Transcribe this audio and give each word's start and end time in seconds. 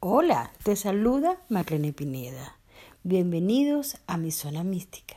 Hola, 0.00 0.52
te 0.62 0.76
saluda 0.76 1.40
Marlene 1.48 1.92
Pineda. 1.92 2.56
Bienvenidos 3.02 3.96
a 4.06 4.16
mi 4.16 4.30
zona 4.30 4.62
mística. 4.62 5.16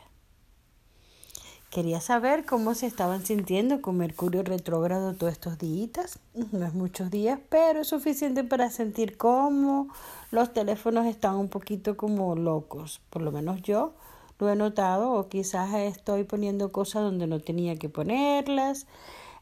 Quería 1.69 2.01
saber 2.01 2.47
cómo 2.47 2.73
se 2.73 2.87
estaban 2.87 3.23
sintiendo 3.23 3.83
con 3.83 3.97
Mercurio 3.97 4.41
retrógrado 4.41 5.13
todos 5.13 5.33
estos 5.33 5.59
días. 5.59 6.17
No 6.51 6.65
es 6.65 6.73
muchos 6.73 7.11
días, 7.11 7.39
pero 7.49 7.81
es 7.81 7.89
suficiente 7.89 8.43
para 8.43 8.71
sentir 8.71 9.17
cómo 9.17 9.89
los 10.31 10.51
teléfonos 10.51 11.05
están 11.05 11.35
un 11.35 11.49
poquito 11.49 11.95
como 11.95 12.35
locos. 12.35 13.01
Por 13.11 13.21
lo 13.21 13.31
menos 13.31 13.61
yo 13.61 13.93
lo 14.39 14.49
he 14.49 14.55
notado 14.55 15.11
o 15.11 15.29
quizás 15.29 15.75
estoy 15.75 16.23
poniendo 16.23 16.71
cosas 16.71 17.03
donde 17.03 17.27
no 17.27 17.39
tenía 17.39 17.75
que 17.75 17.87
ponerlas. 17.87 18.87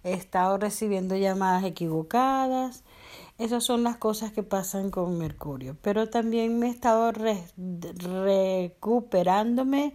He 0.03 0.13
estado 0.13 0.57
recibiendo 0.57 1.15
llamadas 1.15 1.63
equivocadas 1.63 2.83
esas 3.39 3.63
son 3.63 3.83
las 3.83 3.95
cosas 3.95 4.33
que 4.33 4.43
pasan 4.43 4.91
con 4.91 5.17
Mercurio. 5.17 5.77
Pero 5.81 6.09
también 6.09 6.59
me 6.59 6.67
he 6.67 6.71
estado 6.71 7.13
recuperándome, 7.13 9.93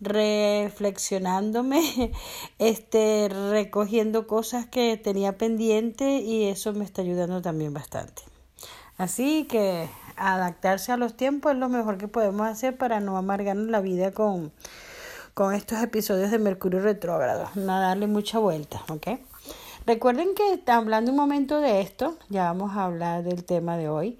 reflexionándome, 0.00 2.12
este, 2.60 3.28
recogiendo 3.50 4.28
cosas 4.28 4.66
que 4.66 4.96
tenía 4.96 5.36
pendiente 5.36 6.18
y 6.18 6.44
eso 6.44 6.72
me 6.72 6.84
está 6.84 7.02
ayudando 7.02 7.42
también 7.42 7.74
bastante. 7.74 8.22
Así 8.96 9.48
que 9.50 9.88
adaptarse 10.14 10.92
a 10.92 10.96
los 10.96 11.16
tiempos 11.16 11.54
es 11.54 11.58
lo 11.58 11.68
mejor 11.68 11.98
que 11.98 12.06
podemos 12.06 12.46
hacer 12.46 12.76
para 12.76 13.00
no 13.00 13.16
amargarnos 13.16 13.66
la 13.66 13.80
vida 13.80 14.12
con, 14.12 14.52
con 15.34 15.52
estos 15.52 15.82
episodios 15.82 16.30
de 16.30 16.38
Mercurio 16.38 16.78
retrógrado. 16.78 17.50
No 17.56 17.80
darle 17.80 18.06
mucha 18.06 18.38
vuelta, 18.38 18.84
¿ok? 18.88 19.18
Recuerden 19.86 20.34
que 20.34 20.60
hablando 20.70 21.10
un 21.10 21.16
momento 21.16 21.60
de 21.60 21.82
esto, 21.82 22.16
ya 22.30 22.44
vamos 22.44 22.72
a 22.72 22.84
hablar 22.84 23.22
del 23.22 23.44
tema 23.44 23.76
de 23.76 23.90
hoy. 23.90 24.18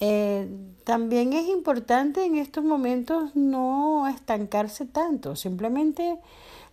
Eh, 0.00 0.48
también 0.84 1.32
es 1.32 1.48
importante 1.48 2.24
en 2.24 2.36
estos 2.36 2.64
momentos 2.64 3.34
no 3.34 4.08
estancarse 4.08 4.84
tanto, 4.84 5.36
simplemente 5.36 6.18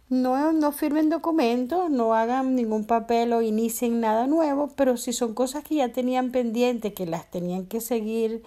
no, 0.10 0.52
no 0.52 0.72
firmen 0.72 1.10
documentos, 1.10 1.90
no 1.90 2.14
hagan 2.14 2.56
ningún 2.56 2.86
papel 2.86 3.34
o 3.34 3.42
inicien 3.42 4.02
nada 4.02 4.28
nuevo, 4.28 4.70
pero 4.76 4.98
si 4.98 5.14
son 5.14 5.34
cosas 5.34 5.64
que 5.64 5.76
ya 5.76 5.90
tenían 5.94 6.32
pendiente, 6.32 6.94
que 6.94 7.06
las 7.06 7.30
tenían 7.32 7.66
que 7.66 7.82
seguir 7.82 8.44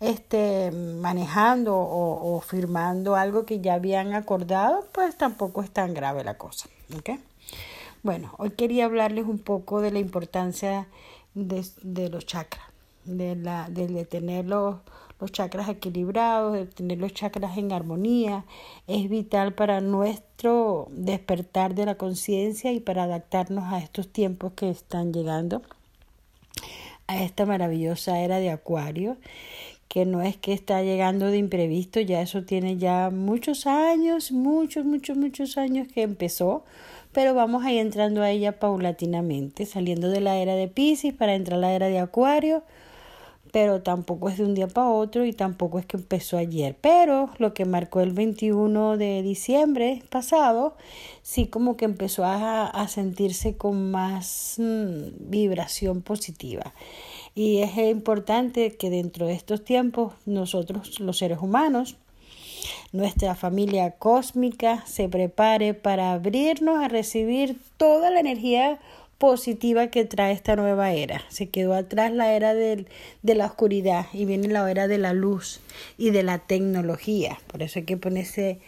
este, 0.00 0.70
manejando 0.72 1.76
o, 1.76 2.36
o 2.36 2.40
firmando 2.40 3.16
algo 3.16 3.46
que 3.46 3.60
ya 3.60 3.74
habían 3.74 4.12
acordado, 4.12 4.86
pues 4.92 5.16
tampoco 5.16 5.62
es 5.62 5.70
tan 5.70 5.94
grave 5.94 6.24
la 6.24 6.36
cosa. 6.36 6.68
¿okay? 6.98 7.18
Bueno, 8.02 8.34
hoy 8.38 8.52
quería 8.52 8.86
hablarles 8.86 9.26
un 9.26 9.38
poco 9.38 9.82
de 9.82 9.90
la 9.90 9.98
importancia 9.98 10.88
de, 11.34 12.08
los 12.08 12.24
chakras, 12.24 12.64
de, 13.04 13.36
la, 13.36 13.68
de, 13.68 14.06
tener 14.06 14.46
los, 14.46 14.76
los 15.20 15.30
chakras 15.32 15.68
equilibrados, 15.68 16.54
de 16.54 16.64
tener 16.64 16.96
los 16.96 17.12
chakras 17.12 17.58
en 17.58 17.72
armonía. 17.72 18.46
Es 18.86 19.10
vital 19.10 19.52
para 19.52 19.82
nuestro 19.82 20.88
despertar 20.92 21.74
de 21.74 21.84
la 21.84 21.96
conciencia 21.96 22.72
y 22.72 22.80
para 22.80 23.02
adaptarnos 23.02 23.70
a 23.70 23.78
estos 23.78 24.08
tiempos 24.08 24.54
que 24.54 24.70
están 24.70 25.12
llegando, 25.12 25.60
a 27.06 27.22
esta 27.22 27.44
maravillosa 27.44 28.20
era 28.20 28.38
de 28.38 28.50
Acuario 28.50 29.18
que 29.90 30.06
no 30.06 30.22
es 30.22 30.36
que 30.36 30.52
está 30.52 30.84
llegando 30.84 31.26
de 31.26 31.38
imprevisto, 31.38 31.98
ya 31.98 32.22
eso 32.22 32.44
tiene 32.44 32.76
ya 32.76 33.10
muchos 33.10 33.66
años, 33.66 34.30
muchos, 34.30 34.84
muchos, 34.84 35.16
muchos 35.16 35.58
años 35.58 35.88
que 35.92 36.02
empezó, 36.02 36.62
pero 37.12 37.34
vamos 37.34 37.64
a 37.64 37.72
ir 37.72 37.80
entrando 37.80 38.22
a 38.22 38.30
ella 38.30 38.58
paulatinamente, 38.58 39.66
saliendo 39.66 40.08
de 40.08 40.20
la 40.20 40.36
era 40.38 40.54
de 40.54 40.68
Pisces 40.68 41.14
para 41.14 41.34
entrar 41.34 41.58
a 41.58 41.60
la 41.60 41.72
era 41.72 41.88
de 41.88 41.98
Acuario, 41.98 42.62
pero 43.52 43.82
tampoco 43.82 44.28
es 44.28 44.38
de 44.38 44.44
un 44.44 44.54
día 44.54 44.68
para 44.68 44.90
otro 44.90 45.24
y 45.24 45.32
tampoco 45.32 45.78
es 45.78 45.86
que 45.86 45.96
empezó 45.96 46.36
ayer, 46.36 46.76
pero 46.80 47.30
lo 47.38 47.52
que 47.52 47.64
marcó 47.64 48.00
el 48.00 48.12
21 48.12 48.96
de 48.96 49.22
diciembre 49.22 50.02
pasado, 50.08 50.76
sí 51.22 51.46
como 51.46 51.76
que 51.76 51.84
empezó 51.84 52.24
a, 52.24 52.66
a 52.66 52.88
sentirse 52.88 53.56
con 53.56 53.90
más 53.90 54.56
mm, 54.58 55.30
vibración 55.30 56.02
positiva. 56.02 56.74
Y 57.34 57.58
es 57.58 57.76
importante 57.76 58.76
que 58.76 58.90
dentro 58.90 59.26
de 59.26 59.34
estos 59.34 59.64
tiempos 59.64 60.14
nosotros 60.26 61.00
los 61.00 61.18
seres 61.18 61.38
humanos 61.40 61.96
nuestra 62.92 63.34
familia 63.34 63.92
cósmica 63.92 64.84
se 64.86 65.08
prepare 65.08 65.74
para 65.74 66.12
abrirnos 66.12 66.82
a 66.82 66.88
recibir 66.88 67.58
toda 67.76 68.10
la 68.10 68.20
energía 68.20 68.78
positiva 69.18 69.88
que 69.88 70.06
trae 70.06 70.32
esta 70.32 70.56
nueva 70.56 70.92
era. 70.92 71.22
Se 71.28 71.50
quedó 71.50 71.74
atrás 71.74 72.12
la 72.12 72.32
era 72.32 72.54
de, 72.54 72.86
de 73.22 73.34
la 73.34 73.46
oscuridad 73.46 74.06
y 74.14 74.24
viene 74.24 74.48
la 74.48 74.68
era 74.70 74.88
de 74.88 74.96
la 74.96 75.12
luz 75.12 75.60
y 75.98 76.10
de 76.10 76.22
la 76.22 76.38
tecnología. 76.38 77.38
Por 77.46 77.62
eso 77.62 77.80
hay 77.80 77.84
que 77.84 77.98
ponerse 77.98 78.60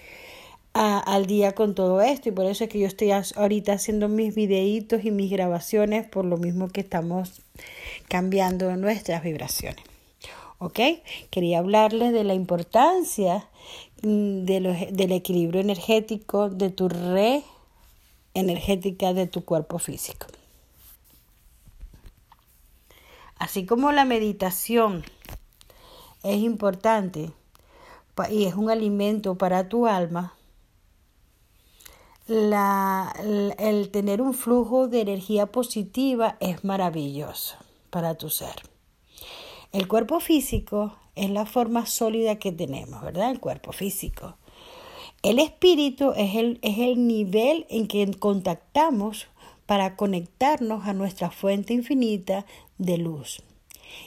al 0.75 1.27
día 1.27 1.53
con 1.53 1.75
todo 1.75 2.01
esto 2.01 2.29
y 2.29 2.33
por 2.33 2.47
eso 2.47 2.65
es 2.65 2.71
que 2.71 2.79
yo 2.79 2.87
estoy 2.87 3.11
ahorita 3.11 3.75
haciendo 3.75 4.09
mis 4.09 4.35
videitos 4.35 5.05
y 5.05 5.11
mis 5.11 5.31
grabaciones 5.31 6.07
por 6.07 6.25
lo 6.25 6.39
mismo 6.39 6.69
que 6.69 6.81
estamos 6.81 7.43
cambiando 8.09 8.75
nuestras 8.77 9.23
vibraciones. 9.23 9.85
¿Ok? 10.59 10.81
Quería 11.31 11.59
hablarles 11.59 12.13
de 12.13 12.25
la 12.25 12.35
importancia 12.35 13.49
De 14.03 14.91
del 14.91 15.13
equilibrio 15.13 15.61
energético 15.61 16.49
de 16.49 16.71
tu 16.71 16.89
red 16.89 17.43
energética 18.35 19.13
de 19.13 19.27
tu 19.27 19.45
cuerpo 19.45 19.79
físico. 19.79 20.27
Así 23.37 23.67
como 23.67 23.93
la 23.93 24.05
meditación 24.05 25.05
es 26.23 26.39
importante 26.39 27.33
y 28.31 28.45
es 28.45 28.55
un 28.55 28.71
alimento 28.71 29.37
para 29.37 29.69
tu 29.69 29.87
alma, 29.87 30.35
la, 32.27 33.13
el 33.59 33.91
tener 33.91 34.23
un 34.23 34.35
flujo 34.35 34.87
de 34.87 35.01
energía 35.01 35.47
positiva 35.47 36.37
es 36.41 36.65
maravilloso 36.65 37.57
para 37.91 38.15
tu 38.15 38.31
ser. 38.31 38.55
El 39.73 39.89
cuerpo 39.89 40.21
físico 40.21 40.97
es 41.15 41.31
la 41.31 41.47
forma 41.47 41.87
sólida 41.87 42.39
que 42.39 42.53
tenemos, 42.53 43.03
¿verdad? 43.03 43.31
El 43.31 43.41
cuerpo 43.41 43.73
físico. 43.73 44.37
El 45.23 45.39
espíritu 45.39 46.13
es 46.17 46.35
el, 46.35 46.59
es 46.63 46.79
el 46.79 47.07
nivel 47.07 47.67
en 47.69 47.87
que 47.87 48.11
contactamos 48.19 49.29
para 49.67 49.97
conectarnos 49.97 50.87
a 50.87 50.95
nuestra 50.95 51.31
fuente 51.31 51.75
infinita 51.75 52.45
de 52.79 52.99
luz. 52.99 53.43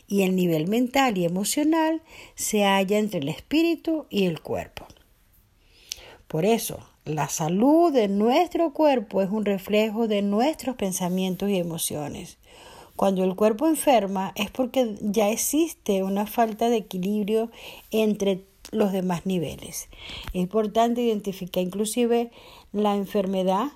Y 0.08 0.24
el 0.24 0.36
nivel 0.36 0.68
mental 0.68 1.18
y 1.18 1.26
emocional 1.26 2.02
se 2.36 2.64
halla 2.64 2.98
entre 2.98 3.20
el 3.20 3.30
espíritu 3.30 4.08
y 4.10 4.26
el 4.26 4.42
cuerpo. 4.42 4.86
Por 6.28 6.44
eso, 6.44 6.80
la 7.06 7.30
salud 7.30 7.94
de 7.94 8.08
nuestro 8.08 8.74
cuerpo 8.74 9.22
es 9.22 9.30
un 9.30 9.46
reflejo 9.46 10.08
de 10.08 10.22
nuestros 10.22 10.76
pensamientos 10.76 11.50
y 11.50 11.58
emociones. 11.58 12.38
Cuando 12.96 13.24
el 13.24 13.36
cuerpo 13.36 13.68
enferma 13.68 14.32
es 14.36 14.52
porque 14.52 14.96
ya 15.02 15.30
existe 15.30 16.04
una 16.04 16.26
falta 16.26 16.70
de 16.70 16.78
equilibrio 16.78 17.52
entre 17.92 18.46
los 18.72 18.92
demás 18.92 19.26
niveles. 19.26 19.90
Es 20.28 20.42
importante 20.42 21.02
identificar 21.02 21.64
inclusive 21.64 22.32
la 22.72 22.96
enfermedad 22.96 23.68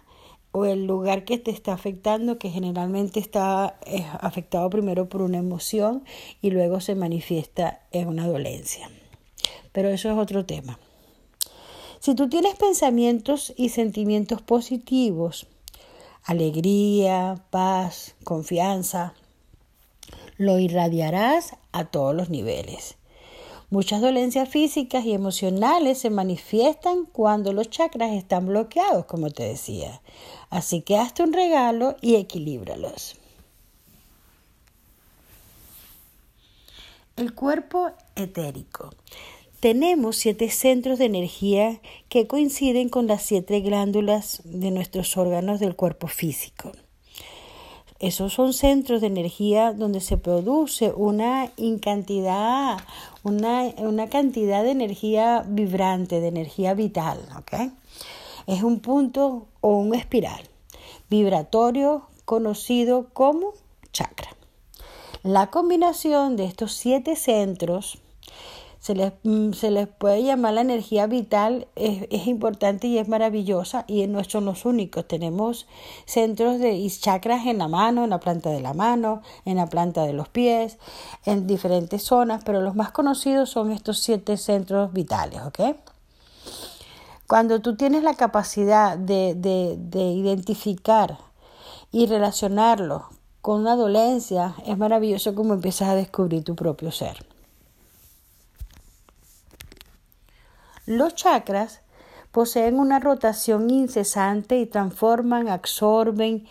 o 0.52 0.66
el 0.66 0.86
lugar 0.86 1.26
que 1.26 1.38
te 1.38 1.52
está 1.52 1.74
afectando, 1.74 2.40
que 2.40 2.50
generalmente 2.50 3.20
está 3.20 3.78
eh, 3.86 4.06
afectado 4.20 4.70
primero 4.70 5.08
por 5.08 5.22
una 5.22 5.38
emoción 5.38 6.04
y 6.42 6.50
luego 6.50 6.80
se 6.82 6.96
manifiesta 6.96 7.82
en 7.92 8.08
una 8.08 8.28
dolencia. 8.28 8.90
Pero 9.72 9.90
eso 9.90 10.10
es 10.10 10.18
otro 10.18 10.46
tema. 10.46 10.80
Si 12.00 12.16
tú 12.16 12.30
tienes 12.30 12.56
pensamientos 12.56 13.54
y 13.58 13.70
sentimientos 13.70 14.42
positivos, 14.42 15.48
alegría, 16.30 17.44
paz, 17.50 18.14
confianza. 18.24 19.16
Lo 20.38 20.60
irradiarás 20.60 21.56
a 21.72 21.86
todos 21.86 22.14
los 22.14 22.30
niveles. 22.30 22.98
Muchas 23.72 24.00
dolencias 24.00 24.48
físicas 24.48 25.06
y 25.06 25.14
emocionales 25.14 25.98
se 25.98 26.12
manifiestan 26.12 27.06
cuando 27.06 27.52
los 27.52 27.72
chakras 27.72 28.12
están 28.12 28.46
bloqueados, 28.46 29.06
como 29.06 29.32
te 29.32 29.42
decía. 29.42 30.02
Así 30.52 30.82
que 30.82 30.98
hazte 30.98 31.24
un 31.24 31.34
regalo 31.34 31.96
y 32.00 32.16
equilíbralos. 32.16 33.16
El 37.16 37.34
cuerpo 37.34 37.90
etérico. 38.16 38.92
Tenemos 39.60 40.16
siete 40.16 40.50
centros 40.50 41.00
de 41.00 41.06
energía 41.06 41.82
que 42.08 42.28
coinciden 42.28 42.88
con 42.88 43.08
las 43.08 43.24
siete 43.24 43.60
glándulas 43.60 44.42
de 44.46 44.72
nuestros 44.72 45.18
órganos 45.18 45.60
del 45.60 45.76
cuerpo 45.76 46.08
físico. 46.08 46.72
Esos 48.00 48.32
son 48.32 48.54
centros 48.54 49.02
de 49.02 49.08
energía 49.08 49.74
donde 49.74 50.00
se 50.00 50.16
produce 50.16 50.94
una 50.96 51.52
cantidad, 51.82 52.78
una, 53.24 53.64
una 53.80 54.08
cantidad 54.08 54.64
de 54.64 54.72
energía 54.72 55.44
vibrante, 55.46 56.22
de 56.22 56.30
energía 56.30 56.74
vital. 56.74 57.20
Es 58.48 58.64
un 58.64 58.80
punto 58.80 59.48
o 59.60 59.76
un 59.76 59.94
espiral 59.94 60.42
vibratorio 61.10 62.04
conocido 62.24 63.08
como 63.12 63.52
chakra. 63.92 64.30
La 65.24 65.48
combinación 65.48 66.38
de 66.38 66.46
estos 66.46 66.72
siete 66.72 67.18
centros 67.18 67.98
se 68.80 68.96
les, 68.96 69.14
mm, 69.24 69.52
se 69.52 69.72
les 69.72 69.88
puede 69.88 70.24
llamar 70.24 70.54
la 70.54 70.62
energía 70.62 71.06
vital, 71.08 71.68
es, 71.76 72.08
es, 72.10 72.28
importante 72.28 72.88
y 72.88 72.98
es 72.98 73.08
maravillosa 73.08 73.84
y 73.88 74.06
no 74.08 74.24
son 74.24 74.46
los 74.46 74.66
únicos. 74.66 75.08
Tenemos 75.08 75.68
centros 76.06 76.60
de 76.60 76.90
chakras 77.00 77.46
en 77.46 77.58
la 77.58 77.68
mano, 77.68 78.06
en 78.06 78.10
la 78.10 78.20
planta 78.20 78.50
de 78.50 78.62
la 78.62 78.74
mano, 78.74 79.22
en 79.46 79.58
la 79.58 79.68
planta 79.68 80.04
de 80.04 80.14
los 80.14 80.30
pies, 80.30 80.78
en 81.26 81.46
diferentes 81.46 82.04
zonas, 82.04 82.44
pero 82.46 82.62
los 82.62 82.76
más 82.76 82.92
conocidos 82.92 83.50
son 83.50 83.72
estos 83.72 84.00
siete 84.00 84.38
centros 84.38 84.94
vitales, 84.94 85.42
¿ok? 85.42 85.76
Cuando 87.28 87.60
tú 87.60 87.76
tienes 87.76 88.02
la 88.02 88.16
capacidad 88.16 88.98
de, 88.98 89.36
de, 89.36 89.76
de 89.78 90.02
identificar 90.02 91.20
y 91.92 92.08
relacionarlo 92.08 93.10
con 93.42 93.62
una 93.62 93.76
dolencia, 93.76 94.56
es 94.66 94.78
maravilloso 94.78 95.36
como 95.36 95.54
empiezas 95.54 95.90
a 95.90 95.96
descubrir 95.96 96.44
tu 96.44 96.56
propio 96.56 96.92
ser. 96.92 97.26
Los 100.90 101.14
chakras 101.14 101.82
poseen 102.32 102.80
una 102.80 102.98
rotación 103.00 103.70
incesante 103.70 104.60
y 104.60 104.66
transforman, 104.66 105.48
absorben 105.48 106.48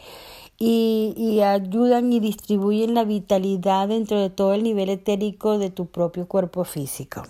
y, 0.61 1.40
ayudan 1.40 2.12
y 2.12 2.20
distribuyen 2.20 2.94
la 2.94 3.02
vitalidad 3.02 3.88
dentro 3.88 4.20
de 4.20 4.31
todo 4.31 4.55
el 4.55 4.62
nivel 4.62 4.90
etérico 4.90 5.58
de 5.58 5.70
tu 5.70 5.87
propio 5.87 6.29
cuerpo 6.29 6.62
físico. 6.62 7.25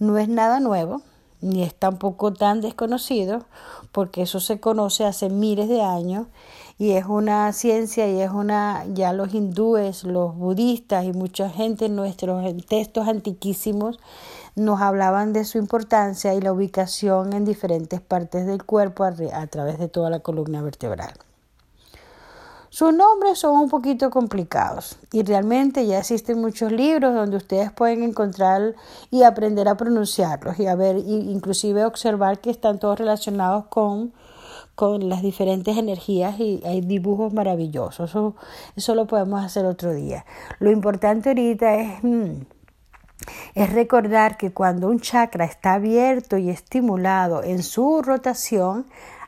No 0.00 0.18
es 0.18 0.28
nada 0.28 0.58
nuevo, 0.58 1.02
ni 1.40 1.62
es 1.62 1.72
tampoco 1.72 2.32
tan 2.32 2.60
desconocido, 2.62 3.44
porque 3.92 4.22
eso 4.22 4.40
se 4.40 4.58
conoce 4.58 5.04
hace 5.04 5.28
miles 5.28 5.68
de 5.68 5.82
años 5.82 6.26
y 6.78 6.94
es 6.94 7.04
una 7.06 7.52
ciencia 7.52 8.10
y 8.10 8.20
es 8.20 8.30
una, 8.32 8.84
ya 8.92 9.12
los 9.12 9.32
hindúes, 9.32 10.02
los 10.02 10.34
budistas 10.34 11.04
y 11.04 11.12
mucha 11.12 11.48
gente 11.48 11.86
en 11.86 11.94
nuestros 11.94 12.44
textos 12.66 13.06
antiquísimos 13.06 14.00
nos 14.54 14.80
hablaban 14.80 15.32
de 15.32 15.44
su 15.44 15.58
importancia 15.58 16.34
y 16.34 16.40
la 16.40 16.52
ubicación 16.52 17.32
en 17.32 17.44
diferentes 17.44 18.00
partes 18.00 18.46
del 18.46 18.64
cuerpo 18.64 19.04
a, 19.04 19.46
través 19.46 19.78
de 19.78 19.88
toda 19.88 20.10
la 20.10 20.20
columna 20.20 20.62
vertebral. 20.62 21.12
Sus 22.68 22.94
nombres 22.94 23.38
son 23.38 23.58
un 23.58 23.68
poquito 23.68 24.08
complicados 24.08 24.96
y 25.12 25.22
realmente 25.22 25.86
ya 25.86 25.98
existen 25.98 26.40
muchos 26.40 26.72
libros 26.72 27.14
donde 27.14 27.36
ustedes 27.36 27.70
pueden 27.70 28.02
encontrar 28.02 28.74
y 29.10 29.24
aprender 29.24 29.68
a 29.68 29.76
pronunciarlos 29.76 30.58
y 30.58 30.66
a 30.66 30.74
ver, 30.74 30.96
inclusive 30.96 31.84
observar 31.84 32.40
que 32.40 32.48
están 32.50 32.78
todos 32.78 32.98
relacionados 32.98 33.66
con, 33.66 34.14
con 34.74 35.10
las 35.10 35.20
diferentes 35.20 35.76
energías 35.76 36.40
y 36.40 36.62
hay 36.64 36.80
dibujos 36.80 37.34
maravillosos. 37.34 38.08
Eso, 38.08 38.36
eso 38.74 38.94
lo 38.94 39.06
podemos 39.06 39.44
hacer 39.44 39.66
otro 39.66 39.92
día. 39.92 40.24
Lo 40.58 40.70
importante 40.70 41.28
ahorita 41.28 41.74
es... 41.74 42.02
Hmm, 42.02 42.40
es 43.54 43.72
recordar 43.72 44.36
que 44.36 44.52
cuando 44.52 44.88
un 44.88 45.00
chakra 45.00 45.44
está 45.44 45.74
abierto 45.74 46.36
y 46.36 46.50
estimulado 46.50 47.42
en 47.42 47.62
su 47.62 48.02
rotación, 48.02 48.86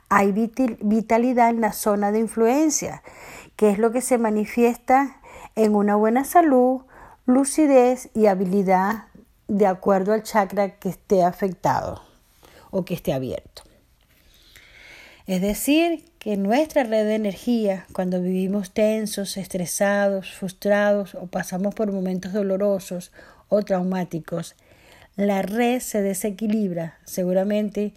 hay 0.08 0.32
vitalidad 0.32 1.50
en 1.50 1.60
la 1.60 1.72
zona 1.72 2.12
de 2.12 2.20
influencia, 2.20 3.02
que 3.56 3.70
es 3.70 3.78
lo 3.78 3.92
que 3.92 4.00
se 4.00 4.18
manifiesta 4.18 5.16
en 5.56 5.74
una 5.74 5.96
buena 5.96 6.24
salud, 6.24 6.82
lucidez 7.26 8.10
y 8.14 8.26
habilidad 8.26 9.04
de 9.48 9.66
acuerdo 9.66 10.12
al 10.12 10.22
chakra 10.22 10.76
que 10.78 10.88
esté 10.88 11.22
afectado 11.22 12.02
o 12.70 12.84
que 12.84 12.94
esté 12.94 13.12
abierto. 13.12 13.62
Es 15.26 15.40
decir, 15.40 16.04
que 16.18 16.36
nuestra 16.36 16.84
red 16.84 17.06
de 17.06 17.14
energía, 17.14 17.86
cuando 17.92 18.20
vivimos 18.20 18.72
tensos, 18.72 19.36
estresados, 19.36 20.32
frustrados 20.32 21.14
o 21.14 21.26
pasamos 21.26 21.74
por 21.74 21.92
momentos 21.92 22.32
dolorosos 22.32 23.10
traumáticos, 23.62 24.54
la 25.16 25.42
red 25.42 25.80
se 25.80 26.02
desequilibra, 26.02 26.98
seguramente 27.04 27.94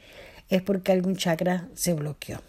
es 0.49 0.61
porque 0.61 0.91
algún 0.91 1.15
chakra 1.15 1.67
se 1.73 1.93
bloqueó. 1.93 2.41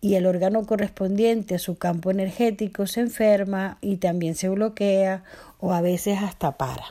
Y 0.00 0.16
el 0.16 0.26
órgano 0.26 0.66
correspondiente 0.66 1.54
a 1.54 1.58
su 1.58 1.76
campo 1.76 2.10
energético 2.10 2.86
se 2.86 3.00
enferma 3.00 3.78
y 3.80 3.96
también 3.96 4.34
se 4.34 4.48
bloquea 4.48 5.24
o 5.60 5.72
a 5.72 5.80
veces 5.80 6.18
hasta 6.22 6.58
para. 6.58 6.84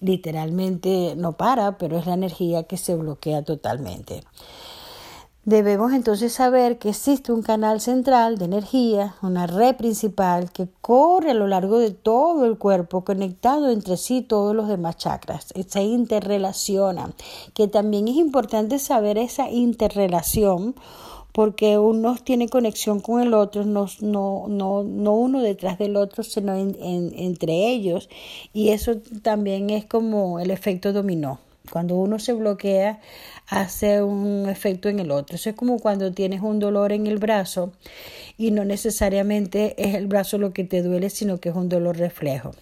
Literalmente 0.00 1.14
no 1.16 1.36
para, 1.36 1.78
pero 1.78 1.98
es 1.98 2.06
la 2.06 2.14
energía 2.14 2.64
que 2.64 2.76
se 2.76 2.94
bloquea 2.94 3.42
totalmente. 3.42 4.22
Debemos 5.46 5.92
entonces 5.92 6.32
saber 6.32 6.78
que 6.78 6.88
existe 6.88 7.30
un 7.30 7.42
canal 7.42 7.78
central 7.82 8.38
de 8.38 8.46
energía, 8.46 9.14
una 9.20 9.46
red 9.46 9.76
principal 9.76 10.50
que 10.50 10.68
corre 10.80 11.32
a 11.32 11.34
lo 11.34 11.46
largo 11.46 11.78
de 11.78 11.90
todo 11.90 12.46
el 12.46 12.56
cuerpo, 12.56 13.04
conectado 13.04 13.68
entre 13.68 13.98
sí 13.98 14.22
todos 14.22 14.56
los 14.56 14.68
demás 14.68 14.96
chakras, 14.96 15.52
se 15.66 15.82
interrelacionan, 15.82 17.12
que 17.52 17.68
también 17.68 18.08
es 18.08 18.16
importante 18.16 18.78
saber 18.78 19.18
esa 19.18 19.50
interrelación 19.50 20.76
porque 21.32 21.76
uno 21.76 22.16
tiene 22.24 22.48
conexión 22.48 23.00
con 23.00 23.20
el 23.20 23.34
otro, 23.34 23.66
no, 23.66 23.86
no, 24.00 24.46
no, 24.48 24.82
no 24.82 25.12
uno 25.12 25.42
detrás 25.42 25.78
del 25.78 25.96
otro, 25.96 26.22
sino 26.22 26.54
entre 26.56 27.68
ellos, 27.68 28.08
y 28.54 28.70
eso 28.70 28.92
también 29.20 29.68
es 29.68 29.84
como 29.84 30.40
el 30.40 30.50
efecto 30.50 30.94
dominó. 30.94 31.38
Cuando 31.70 31.96
uno 31.96 32.18
se 32.18 32.32
bloquea, 32.32 33.00
hace 33.48 34.02
un 34.02 34.48
efecto 34.48 34.88
en 34.88 34.98
el 34.98 35.10
otro. 35.10 35.36
Eso 35.36 35.50
es 35.50 35.56
como 35.56 35.78
cuando 35.78 36.12
tienes 36.12 36.42
un 36.42 36.58
dolor 36.58 36.92
en 36.92 37.06
el 37.06 37.18
brazo 37.18 37.72
y 38.36 38.50
no 38.50 38.64
necesariamente 38.64 39.74
es 39.78 39.94
el 39.94 40.06
brazo 40.06 40.38
lo 40.38 40.52
que 40.52 40.64
te 40.64 40.82
duele, 40.82 41.10
sino 41.10 41.38
que 41.40 41.48
es 41.48 41.54
un 41.54 41.68
dolor 41.68 41.96
reflejo. 41.96 42.52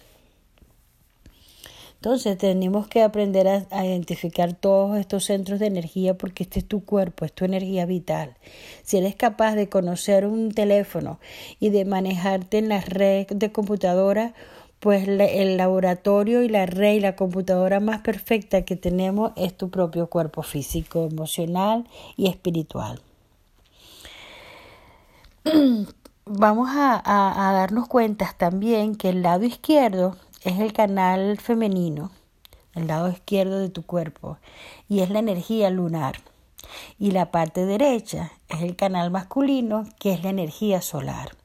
Entonces 2.03 2.37
tenemos 2.37 2.89
que 2.89 3.01
aprender 3.01 3.47
a, 3.47 3.85
identificar 3.85 4.53
todos 4.53 4.97
estos 4.97 5.23
centros 5.23 5.61
de 5.61 5.67
energía 5.67 6.17
porque 6.17 6.43
este 6.43 6.59
es 6.59 6.67
tu 6.67 6.83
cuerpo, 6.83 7.23
es 7.23 7.31
tu 7.31 7.45
energía 7.45 7.85
vital. 7.85 8.35
Si 8.83 8.97
eres 8.97 9.15
capaz 9.15 9.55
de 9.55 9.69
conocer 9.69 10.25
un 10.25 10.51
teléfono 10.51 11.21
y 11.61 11.69
de 11.69 11.85
manejarte 11.85 12.57
en 12.57 12.67
las 12.67 12.89
redes 12.89 13.27
de 13.29 13.53
computadora, 13.53 14.33
pues 14.83 15.07
el 15.07 15.55
laboratorio 15.55 16.43
y 16.43 16.49
la 16.49 16.65
red 16.65 16.95
y 16.95 16.99
la 16.99 17.15
computadora 17.15 17.79
más 17.79 18.01
perfecta 18.01 18.65
que 18.65 18.75
tenemos 18.75 19.31
es 19.37 19.55
tu 19.55 19.69
propio 19.69 20.07
cuerpo 20.07 20.43
físico, 20.43 21.07
emocional 21.09 21.87
y 22.17 22.27
espiritual. 22.27 23.01
Vamos 26.25 26.67
a, 26.69 27.01
a, 27.05 27.53
darnos 27.53 27.87
cuenta 27.87 28.35
también 28.37 28.97
que 28.97 29.07
el 29.07 29.21
lado 29.21 29.45
izquierdo 29.45 30.17
es 30.43 30.59
el 30.59 30.73
canal 30.73 31.39
femenino, 31.39 32.11
el 32.75 32.87
lado 32.87 33.09
izquierdo 33.09 33.59
de 33.59 33.69
tu 33.69 33.85
cuerpo, 33.85 34.37
y 34.89 34.99
es 34.99 35.09
la 35.09 35.19
energía 35.19 35.69
lunar. 35.69 36.17
Y 36.99 37.11
la 37.11 37.31
parte 37.31 37.65
derecha 37.65 38.33
es 38.49 38.61
el 38.61 38.75
canal 38.75 39.11
masculino, 39.11 39.85
que 39.97 40.11
es 40.11 40.25
la 40.25 40.31
energía 40.31 40.81
solar. 40.81 41.37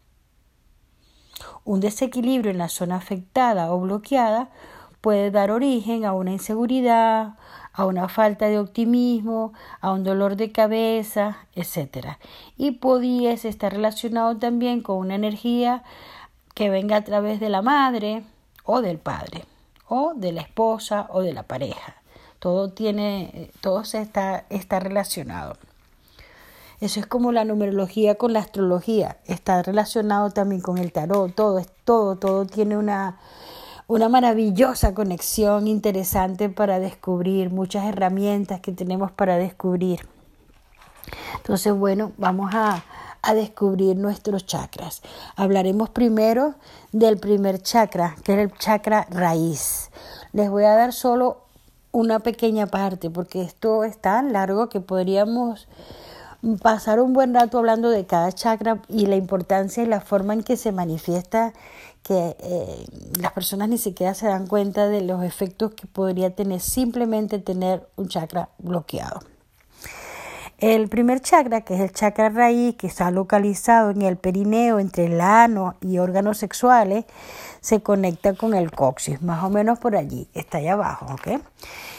Un 1.64 1.80
desequilibrio 1.80 2.50
en 2.50 2.58
la 2.58 2.68
zona 2.68 2.96
afectada 2.96 3.72
o 3.72 3.80
bloqueada 3.80 4.50
puede 5.00 5.30
dar 5.30 5.50
origen 5.50 6.04
a 6.04 6.12
una 6.12 6.32
inseguridad, 6.32 7.34
a 7.72 7.86
una 7.86 8.08
falta 8.08 8.46
de 8.46 8.58
optimismo, 8.58 9.52
a 9.80 9.92
un 9.92 10.02
dolor 10.02 10.36
de 10.36 10.50
cabeza, 10.50 11.38
etc. 11.54 12.16
Y 12.56 12.72
pudiese 12.72 13.48
estar 13.48 13.72
relacionado 13.72 14.36
también 14.36 14.82
con 14.82 14.96
una 14.96 15.14
energía 15.14 15.84
que 16.54 16.70
venga 16.70 16.96
a 16.96 17.04
través 17.04 17.38
de 17.38 17.50
la 17.50 17.62
madre 17.62 18.24
o 18.64 18.82
del 18.82 18.98
padre, 18.98 19.44
o 19.86 20.12
de 20.16 20.32
la 20.32 20.42
esposa 20.42 21.06
o 21.10 21.22
de 21.22 21.32
la 21.32 21.44
pareja. 21.44 21.94
Todo 22.40 22.70
tiene, 22.70 23.50
todo 23.60 23.82
está, 23.82 24.44
está 24.50 24.80
relacionado. 24.80 25.56
Eso 26.80 27.00
es 27.00 27.06
como 27.06 27.32
la 27.32 27.44
numerología 27.44 28.14
con 28.14 28.32
la 28.32 28.38
astrología. 28.38 29.18
Está 29.26 29.62
relacionado 29.62 30.30
también 30.30 30.60
con 30.60 30.78
el 30.78 30.92
tarot. 30.92 31.34
Todo, 31.34 31.58
es 31.58 31.66
todo, 31.84 32.16
todo 32.16 32.46
tiene 32.46 32.76
una, 32.76 33.18
una 33.88 34.08
maravillosa 34.08 34.94
conexión 34.94 35.66
interesante 35.66 36.48
para 36.48 36.78
descubrir, 36.78 37.50
muchas 37.50 37.84
herramientas 37.86 38.60
que 38.60 38.70
tenemos 38.70 39.10
para 39.10 39.36
descubrir. 39.38 40.06
Entonces, 41.38 41.72
bueno, 41.74 42.12
vamos 42.16 42.54
a, 42.54 42.84
a 43.22 43.34
descubrir 43.34 43.96
nuestros 43.96 44.46
chakras. 44.46 45.02
Hablaremos 45.34 45.90
primero 45.90 46.54
del 46.92 47.18
primer 47.18 47.60
chakra, 47.60 48.14
que 48.22 48.34
es 48.34 48.38
el 48.38 48.52
chakra 48.56 49.06
raíz. 49.10 49.90
Les 50.32 50.48
voy 50.48 50.64
a 50.64 50.74
dar 50.74 50.92
solo 50.92 51.42
una 51.90 52.20
pequeña 52.20 52.66
parte, 52.66 53.10
porque 53.10 53.42
esto 53.42 53.82
es 53.82 53.98
tan 53.98 54.32
largo 54.32 54.68
que 54.68 54.80
podríamos 54.80 55.66
pasar 56.62 57.00
un 57.00 57.12
buen 57.12 57.34
rato 57.34 57.58
hablando 57.58 57.90
de 57.90 58.06
cada 58.06 58.32
chakra 58.32 58.80
y 58.88 59.06
la 59.06 59.16
importancia 59.16 59.82
y 59.82 59.86
la 59.86 60.00
forma 60.00 60.34
en 60.34 60.42
que 60.42 60.56
se 60.56 60.72
manifiesta 60.72 61.52
que 62.02 62.36
eh, 62.40 62.86
las 63.20 63.32
personas 63.32 63.68
ni 63.68 63.78
siquiera 63.78 64.14
se 64.14 64.26
dan 64.26 64.46
cuenta 64.46 64.88
de 64.88 65.02
los 65.02 65.24
efectos 65.24 65.72
que 65.72 65.86
podría 65.86 66.34
tener 66.34 66.60
simplemente 66.60 67.38
tener 67.38 67.86
un 67.96 68.08
chakra 68.08 68.50
bloqueado. 68.58 69.20
El 70.58 70.88
primer 70.88 71.20
chakra, 71.20 71.60
que 71.60 71.74
es 71.74 71.80
el 71.80 71.92
chakra 71.92 72.30
raíz, 72.30 72.74
que 72.74 72.88
está 72.88 73.12
localizado 73.12 73.90
en 73.90 74.02
el 74.02 74.16
perineo 74.16 74.80
entre 74.80 75.06
el 75.06 75.20
ano 75.20 75.76
y 75.80 75.98
órganos 75.98 76.38
sexuales, 76.38 77.04
se 77.60 77.80
conecta 77.80 78.34
con 78.34 78.54
el 78.54 78.70
coxis, 78.70 79.22
más 79.22 79.42
o 79.44 79.50
menos 79.50 79.78
por 79.78 79.96
allí, 79.96 80.28
está 80.34 80.58
allá 80.58 80.74
abajo, 80.74 81.06
¿ok? 81.12 81.40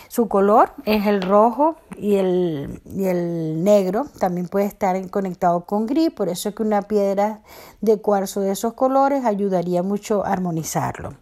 Su 0.08 0.28
color 0.28 0.72
es 0.86 1.06
el 1.06 1.22
rojo 1.22 1.76
y 1.98 2.16
el, 2.16 2.82
y 2.86 3.06
el 3.06 3.64
negro, 3.64 4.08
también 4.20 4.48
puede 4.48 4.66
estar 4.66 5.10
conectado 5.10 5.66
con 5.66 5.86
gris, 5.86 6.10
por 6.10 6.30
eso 6.30 6.54
que 6.56 6.64
una 6.64 6.82
piedra 6.82 7.42
de 7.82 8.02
cuarzo 8.02 8.42
de 8.42 8.52
esos 8.52 8.74
colores 8.74 9.26
ayudaría 9.26 9.84
mucho 9.84 10.26
a 10.26 10.34
armonizarlo. 10.34 11.14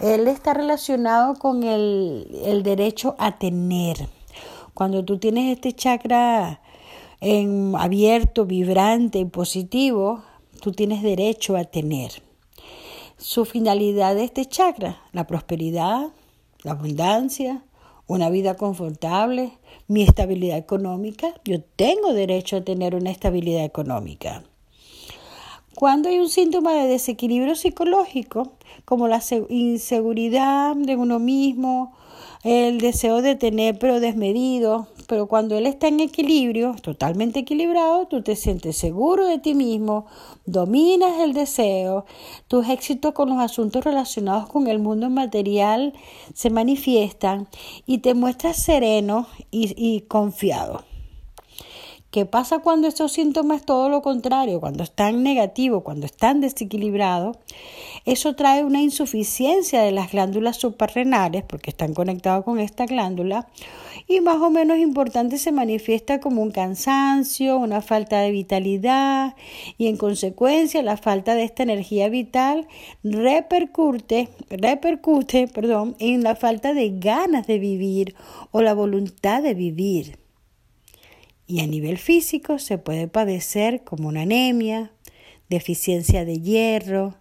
Él 0.00 0.28
está 0.28 0.54
relacionado 0.54 1.34
con 1.34 1.62
el, 1.62 2.40
el 2.44 2.62
derecho 2.62 3.16
a 3.18 3.38
tener, 3.38 4.08
cuando 4.72 5.04
tú 5.04 5.18
tienes 5.18 5.54
este 5.54 5.72
chakra 5.72 6.60
en 7.20 7.74
abierto, 7.78 8.44
vibrante 8.44 9.18
y 9.18 9.24
positivo, 9.24 10.22
tú 10.60 10.72
tienes 10.72 11.02
derecho 11.02 11.56
a 11.56 11.64
tener. 11.64 12.25
Su 13.18 13.46
finalidad 13.46 14.14
de 14.14 14.24
este 14.24 14.44
chakra, 14.44 15.00
la 15.12 15.26
prosperidad, 15.26 16.08
la 16.62 16.72
abundancia, 16.72 17.62
una 18.06 18.28
vida 18.28 18.56
confortable, 18.56 19.52
mi 19.88 20.02
estabilidad 20.02 20.58
económica. 20.58 21.28
Yo 21.44 21.62
tengo 21.62 22.12
derecho 22.12 22.58
a 22.58 22.64
tener 22.64 22.94
una 22.94 23.10
estabilidad 23.10 23.64
económica. 23.64 24.44
Cuando 25.74 26.10
hay 26.10 26.18
un 26.18 26.28
síntoma 26.28 26.74
de 26.74 26.88
desequilibrio 26.88 27.54
psicológico, 27.54 28.52
como 28.84 29.08
la 29.08 29.22
inseguridad 29.48 30.76
de 30.76 30.96
uno 30.96 31.18
mismo, 31.18 31.94
el 32.46 32.78
deseo 32.78 33.22
de 33.22 33.34
tener 33.34 33.76
pero 33.76 33.98
desmedido, 33.98 34.86
pero 35.08 35.26
cuando 35.26 35.58
él 35.58 35.66
está 35.66 35.88
en 35.88 35.98
equilibrio, 35.98 36.76
totalmente 36.80 37.40
equilibrado, 37.40 38.06
tú 38.06 38.22
te 38.22 38.36
sientes 38.36 38.76
seguro 38.76 39.26
de 39.26 39.40
ti 39.40 39.56
mismo, 39.56 40.06
dominas 40.44 41.18
el 41.22 41.32
deseo, 41.32 42.04
tus 42.46 42.68
éxitos 42.68 43.14
con 43.14 43.30
los 43.30 43.38
asuntos 43.38 43.82
relacionados 43.82 44.48
con 44.48 44.68
el 44.68 44.78
mundo 44.78 45.10
material 45.10 45.92
se 46.34 46.50
manifiestan 46.50 47.48
y 47.84 47.98
te 47.98 48.14
muestras 48.14 48.62
sereno 48.62 49.26
y, 49.50 49.74
y 49.76 50.02
confiado. 50.02 50.84
¿Qué 52.16 52.24
pasa 52.24 52.60
cuando 52.60 52.88
estos 52.88 53.12
síntomas 53.12 53.66
todo 53.66 53.90
lo 53.90 54.00
contrario? 54.00 54.58
Cuando 54.58 54.82
están 54.82 55.22
negativos, 55.22 55.82
cuando 55.82 56.06
están 56.06 56.40
desequilibrados, 56.40 57.36
eso 58.06 58.34
trae 58.34 58.64
una 58.64 58.80
insuficiencia 58.80 59.82
de 59.82 59.92
las 59.92 60.12
glándulas 60.12 60.56
suprarrenales, 60.56 61.44
porque 61.44 61.68
están 61.68 61.92
conectados 61.92 62.42
con 62.46 62.58
esta 62.58 62.86
glándula, 62.86 63.48
y 64.08 64.22
más 64.22 64.36
o 64.36 64.48
menos 64.48 64.78
importante 64.78 65.36
se 65.36 65.52
manifiesta 65.52 66.18
como 66.18 66.40
un 66.40 66.52
cansancio, 66.52 67.58
una 67.58 67.82
falta 67.82 68.20
de 68.20 68.30
vitalidad, 68.30 69.34
y 69.76 69.88
en 69.88 69.98
consecuencia 69.98 70.80
la 70.82 70.96
falta 70.96 71.34
de 71.34 71.44
esta 71.44 71.64
energía 71.64 72.08
vital 72.08 72.66
repercute, 73.04 74.30
repercute 74.48 75.48
perdón, 75.48 75.96
en 75.98 76.22
la 76.22 76.34
falta 76.34 76.72
de 76.72 76.98
ganas 76.98 77.46
de 77.46 77.58
vivir 77.58 78.14
o 78.52 78.62
la 78.62 78.72
voluntad 78.72 79.42
de 79.42 79.52
vivir 79.52 80.25
y 81.46 81.60
a 81.60 81.66
nivel 81.66 81.98
físico 81.98 82.58
se 82.58 82.78
puede 82.78 83.08
padecer 83.08 83.84
como 83.84 84.08
una 84.08 84.22
anemia, 84.22 84.90
deficiencia 85.48 86.24
de 86.24 86.40
hierro, 86.40 87.14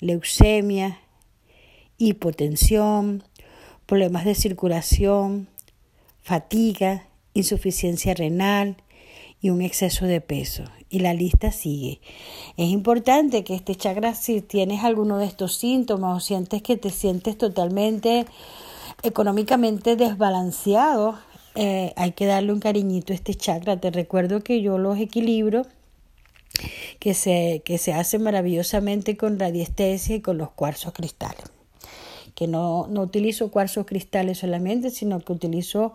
leucemia, 0.00 1.00
hipotensión, 1.98 3.22
problemas 3.84 4.24
de 4.24 4.34
circulación, 4.34 5.48
fatiga, 6.22 7.06
insuficiencia 7.34 8.14
renal 8.14 8.76
y 9.42 9.50
un 9.50 9.60
exceso 9.62 10.06
de 10.06 10.20
peso. 10.20 10.64
Y 10.88 11.00
la 11.00 11.14
lista 11.14 11.52
sigue. 11.52 12.00
Es 12.56 12.70
importante 12.70 13.44
que 13.44 13.54
este 13.54 13.76
chakra, 13.76 14.14
si 14.14 14.40
tienes 14.40 14.82
alguno 14.82 15.18
de 15.18 15.26
estos 15.26 15.54
síntomas 15.56 16.16
o 16.16 16.20
sientes 16.20 16.62
que 16.62 16.76
te 16.76 16.90
sientes 16.90 17.38
totalmente 17.38 18.26
económicamente 19.02 19.96
desbalanceado, 19.96 21.18
eh, 21.54 21.92
hay 21.96 22.12
que 22.12 22.26
darle 22.26 22.52
un 22.52 22.60
cariñito 22.60 23.12
a 23.12 23.16
este 23.16 23.34
chakra. 23.34 23.80
Te 23.80 23.90
recuerdo 23.90 24.42
que 24.42 24.62
yo 24.62 24.78
los 24.78 24.98
equilibro, 24.98 25.66
que 26.98 27.14
se, 27.14 27.62
que 27.64 27.78
se 27.78 27.92
hace 27.92 28.18
maravillosamente 28.18 29.16
con 29.16 29.38
radiestesia 29.38 30.16
y 30.16 30.20
con 30.20 30.38
los 30.38 30.50
cuarzos 30.50 30.92
cristales. 30.92 31.44
Que 32.34 32.46
no, 32.46 32.86
no 32.88 33.02
utilizo 33.02 33.50
cuarzos 33.50 33.86
cristales 33.86 34.38
solamente, 34.38 34.90
sino 34.90 35.20
que 35.20 35.32
utilizo 35.32 35.94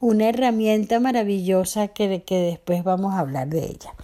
una 0.00 0.28
herramienta 0.28 1.00
maravillosa 1.00 1.88
que, 1.88 2.22
que 2.22 2.38
después 2.38 2.82
vamos 2.82 3.14
a 3.14 3.20
hablar 3.20 3.48
de 3.48 3.66
ella. 3.66 3.94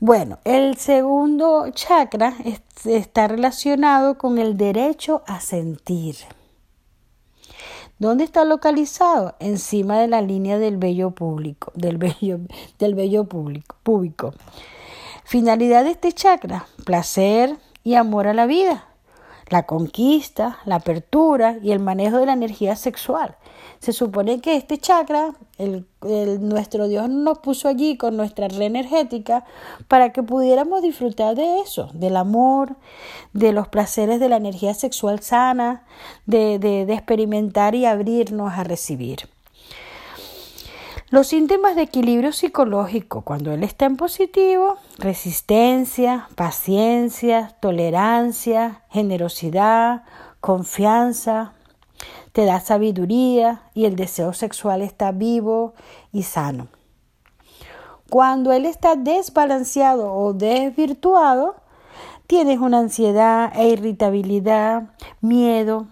Bueno, 0.00 0.38
el 0.44 0.76
segundo 0.76 1.70
chakra 1.70 2.34
está 2.84 3.28
relacionado 3.28 4.18
con 4.18 4.38
el 4.38 4.56
derecho 4.56 5.22
a 5.26 5.40
sentir. 5.40 6.16
¿Dónde 7.98 8.24
está 8.24 8.44
localizado? 8.44 9.36
Encima 9.38 9.98
de 9.98 10.08
la 10.08 10.20
línea 10.20 10.58
del 10.58 10.76
vello 10.76 11.12
público, 11.12 11.72
del 11.74 11.98
vello, 11.98 12.40
del 12.78 13.26
público, 13.26 13.76
público. 13.82 14.34
Finalidad 15.24 15.84
de 15.84 15.90
este 15.90 16.12
chakra, 16.12 16.66
placer 16.84 17.56
y 17.82 17.94
amor 17.94 18.26
a 18.26 18.34
la 18.34 18.46
vida 18.46 18.88
la 19.48 19.64
conquista, 19.64 20.58
la 20.64 20.76
apertura 20.76 21.58
y 21.62 21.72
el 21.72 21.80
manejo 21.80 22.18
de 22.18 22.26
la 22.26 22.32
energía 22.32 22.76
sexual. 22.76 23.36
Se 23.78 23.92
supone 23.92 24.40
que 24.40 24.56
este 24.56 24.78
chakra, 24.78 25.34
el, 25.58 25.86
nuestro 26.40 26.88
Dios 26.88 27.08
nos 27.08 27.38
puso 27.38 27.68
allí 27.68 27.96
con 27.96 28.16
nuestra 28.16 28.48
red 28.48 28.62
energética 28.62 29.44
para 29.88 30.12
que 30.12 30.22
pudiéramos 30.22 30.82
disfrutar 30.82 31.34
de 31.34 31.60
eso, 31.60 31.90
del 31.92 32.16
amor, 32.16 32.76
de 33.32 33.52
los 33.52 33.68
placeres 33.68 34.20
de 34.20 34.28
la 34.28 34.36
energía 34.36 34.74
sexual 34.74 35.20
sana, 35.20 35.84
de, 36.26 36.58
de, 36.58 36.86
de 36.86 36.94
experimentar 36.94 37.74
y 37.74 37.84
abrirnos 37.84 38.52
a 38.52 38.64
recibir. 38.64 39.28
Los 41.10 41.28
síntomas 41.28 41.76
de 41.76 41.82
equilibrio 41.82 42.32
psicológico, 42.32 43.22
cuando 43.22 43.52
él 43.52 43.62
está 43.62 43.84
en 43.84 43.96
positivo, 43.96 44.78
resistencia, 44.98 46.28
paciencia, 46.34 47.54
tolerancia, 47.60 48.82
generosidad, 48.90 50.02
confianza, 50.40 51.52
te 52.34 52.46
da 52.46 52.58
sabiduría 52.58 53.62
y 53.74 53.84
el 53.84 53.94
deseo 53.94 54.32
sexual 54.32 54.82
está 54.82 55.12
vivo 55.12 55.74
y 56.12 56.24
sano. 56.24 56.66
Cuando 58.10 58.50
él 58.52 58.66
está 58.66 58.96
desbalanceado 58.96 60.12
o 60.12 60.32
desvirtuado, 60.32 61.54
tienes 62.26 62.58
una 62.58 62.80
ansiedad 62.80 63.52
e 63.54 63.68
irritabilidad, 63.68 64.94
miedo, 65.20 65.86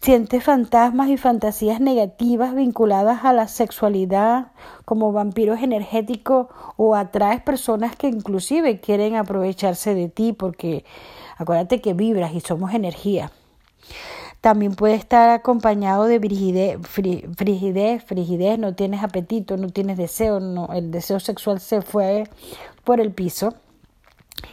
Sientes 0.00 0.42
fantasmas 0.42 1.08
y 1.10 1.16
fantasías 1.16 1.80
negativas 1.80 2.56
vinculadas 2.56 3.24
a 3.24 3.32
la 3.32 3.46
sexualidad 3.46 4.48
como 4.84 5.12
vampiros 5.12 5.62
energéticos 5.62 6.48
o 6.76 6.96
atraes 6.96 7.40
personas 7.40 7.94
que 7.94 8.08
inclusive 8.08 8.80
quieren 8.80 9.14
aprovecharse 9.14 9.94
de 9.94 10.08
ti 10.08 10.32
porque 10.32 10.84
acuérdate 11.36 11.80
que 11.80 11.94
vibras 11.94 12.34
y 12.34 12.40
somos 12.40 12.74
energía. 12.74 13.30
También 14.46 14.76
puede 14.76 14.94
estar 14.94 15.30
acompañado 15.30 16.04
de 16.04 16.20
frigidez, 16.20 16.78
frigidez, 16.86 18.04
frigidez, 18.04 18.60
no 18.60 18.76
tienes 18.76 19.02
apetito, 19.02 19.56
no 19.56 19.70
tienes 19.70 19.96
deseo, 19.96 20.38
el 20.72 20.92
deseo 20.92 21.18
sexual 21.18 21.58
se 21.58 21.82
fue 21.82 22.30
por 22.84 23.00
el 23.00 23.10
piso, 23.10 23.54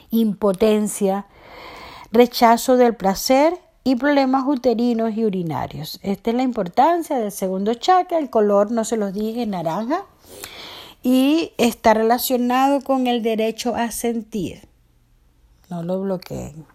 impotencia, 0.10 1.28
rechazo 2.12 2.76
del 2.76 2.96
placer 2.96 3.54
y 3.84 3.96
problemas 3.96 4.46
uterinos 4.48 5.16
y 5.16 5.26
urinarios. 5.26 6.00
Esta 6.02 6.32
es 6.32 6.38
la 6.38 6.42
importancia 6.42 7.20
del 7.20 7.32
segundo 7.32 7.76
chakra. 7.76 8.18
El 8.18 8.32
color, 8.32 8.72
no 8.72 8.86
se 8.86 8.98
los 8.98 9.14
dije, 9.14 9.46
naranja. 9.46 10.06
Y 11.04 11.52
está 11.60 11.94
relacionado 11.94 12.82
con 12.82 13.06
el 13.06 13.22
derecho 13.22 13.76
a 13.76 13.92
sentir. 13.92 14.68
No 15.70 15.84
lo 15.84 16.02
bloqueen. 16.02 16.73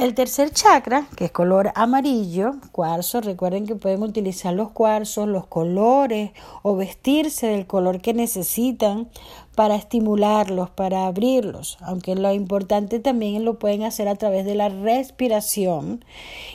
El 0.00 0.14
tercer 0.14 0.50
chakra, 0.50 1.06
que 1.14 1.26
es 1.26 1.30
color 1.30 1.72
amarillo, 1.74 2.52
cuarzo, 2.72 3.20
recuerden 3.20 3.66
que 3.66 3.76
pueden 3.76 4.02
utilizar 4.02 4.54
los 4.54 4.70
cuarzos, 4.70 5.28
los 5.28 5.46
colores 5.46 6.30
o 6.62 6.74
vestirse 6.74 7.48
del 7.48 7.66
color 7.66 8.00
que 8.00 8.14
necesitan 8.14 9.10
para 9.54 9.74
estimularlos, 9.74 10.70
para 10.70 11.04
abrirlos, 11.04 11.76
aunque 11.82 12.14
lo 12.14 12.32
importante 12.32 12.98
también 12.98 13.44
lo 13.44 13.58
pueden 13.58 13.82
hacer 13.82 14.08
a 14.08 14.14
través 14.14 14.46
de 14.46 14.54
la 14.54 14.70
respiración 14.70 16.02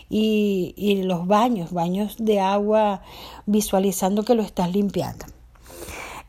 y, 0.09 1.03
los 1.05 1.27
baños, 1.27 1.71
baños 1.71 2.15
de 2.17 2.39
agua 2.39 3.03
visualizando 3.45 4.25
que 4.25 4.33
lo 4.33 4.41
estás 4.41 4.71
limpiando. 4.71 5.27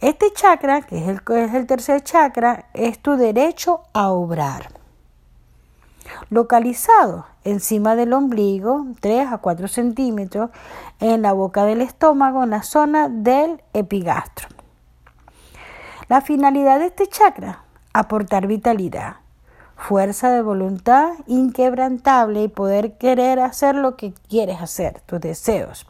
Este 0.02 0.30
chakra, 0.34 0.82
que 0.82 0.98
es 0.98 1.08
el, 1.08 1.20
es 1.34 1.54
el 1.54 1.66
tercer 1.66 2.02
chakra, 2.02 2.68
es 2.74 2.98
tu 2.98 3.16
derecho 3.16 3.80
a 3.94 4.10
obrar 4.10 4.75
localizado 6.30 7.26
encima 7.44 7.94
del 7.96 8.12
ombligo, 8.12 8.86
3 9.00 9.32
a 9.32 9.38
4 9.38 9.68
centímetros, 9.68 10.50
en 11.00 11.22
la 11.22 11.32
boca 11.32 11.64
del 11.64 11.80
estómago, 11.80 12.44
en 12.44 12.50
la 12.50 12.62
zona 12.62 13.08
del 13.08 13.62
epigastro. 13.72 14.48
La 16.08 16.20
finalidad 16.20 16.78
de 16.78 16.86
este 16.86 17.06
chakra, 17.06 17.64
aportar 17.92 18.46
vitalidad, 18.46 19.16
fuerza 19.76 20.30
de 20.30 20.42
voluntad 20.42 21.12
inquebrantable 21.26 22.44
y 22.44 22.48
poder 22.48 22.96
querer 22.96 23.40
hacer 23.40 23.74
lo 23.74 23.96
que 23.96 24.12
quieres 24.28 24.60
hacer, 24.60 25.00
tus 25.06 25.20
deseos. 25.20 25.86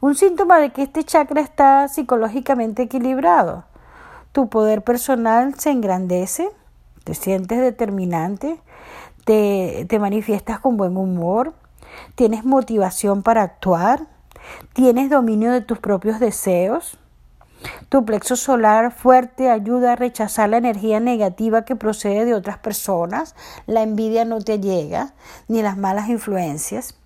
Un 0.00 0.16
síntoma 0.16 0.58
de 0.58 0.70
que 0.72 0.82
este 0.82 1.04
chakra 1.04 1.40
está 1.40 1.86
psicológicamente 1.88 2.82
equilibrado. 2.82 3.64
Tu 4.32 4.48
poder 4.48 4.82
personal 4.82 5.54
se 5.58 5.70
engrandece, 5.70 6.50
te 7.04 7.14
sientes 7.14 7.60
determinante, 7.60 8.60
te, 9.24 9.86
manifiestas 9.98 10.58
con 10.60 10.76
buen 10.76 10.96
humor, 10.96 11.54
tienes 12.14 12.44
motivación 12.44 13.22
para 13.22 13.42
actuar, 13.42 14.06
tienes 14.72 15.10
dominio 15.10 15.52
de 15.52 15.60
tus 15.60 15.78
propios 15.78 16.20
deseos, 16.20 16.98
tu 17.88 18.04
plexo 18.04 18.34
solar 18.36 18.92
fuerte 18.92 19.48
ayuda 19.48 19.92
a 19.92 19.96
rechazar 19.96 20.48
la 20.48 20.56
energía 20.56 20.98
negativa 20.98 21.64
que 21.64 21.76
procede 21.76 22.24
de 22.24 22.34
otras 22.34 22.58
personas. 22.58 23.36
La 23.66 23.82
envidia 23.82 24.24
no 24.24 24.40
te 24.40 24.58
llega, 24.58 25.14
ni 25.46 25.62
las 25.62 25.76
malas 25.76 26.08
influencias. 26.08 26.96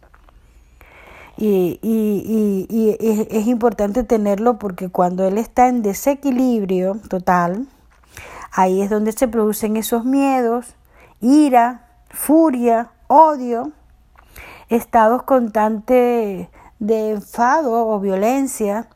Y, 1.36 1.78
es 3.30 3.46
importante 3.46 4.02
tenerlo 4.02 4.58
porque 4.58 4.88
cuando 4.88 5.26
él 5.26 5.36
está 5.36 5.68
en 5.68 5.82
desequilibrio 5.82 6.98
total, 7.10 7.66
ahí 8.52 8.80
es 8.80 8.88
donde 8.88 9.12
se 9.12 9.28
producen 9.28 9.76
esos 9.76 10.04
miedos, 10.04 10.74
ira, 11.20 11.85
furia, 12.16 12.90
odio, 13.08 13.72
estados 14.68 15.22
constantes 15.22 16.48
de 16.78 17.10
enfado 17.10 17.86
o 17.86 18.00
violencia, 18.00 18.88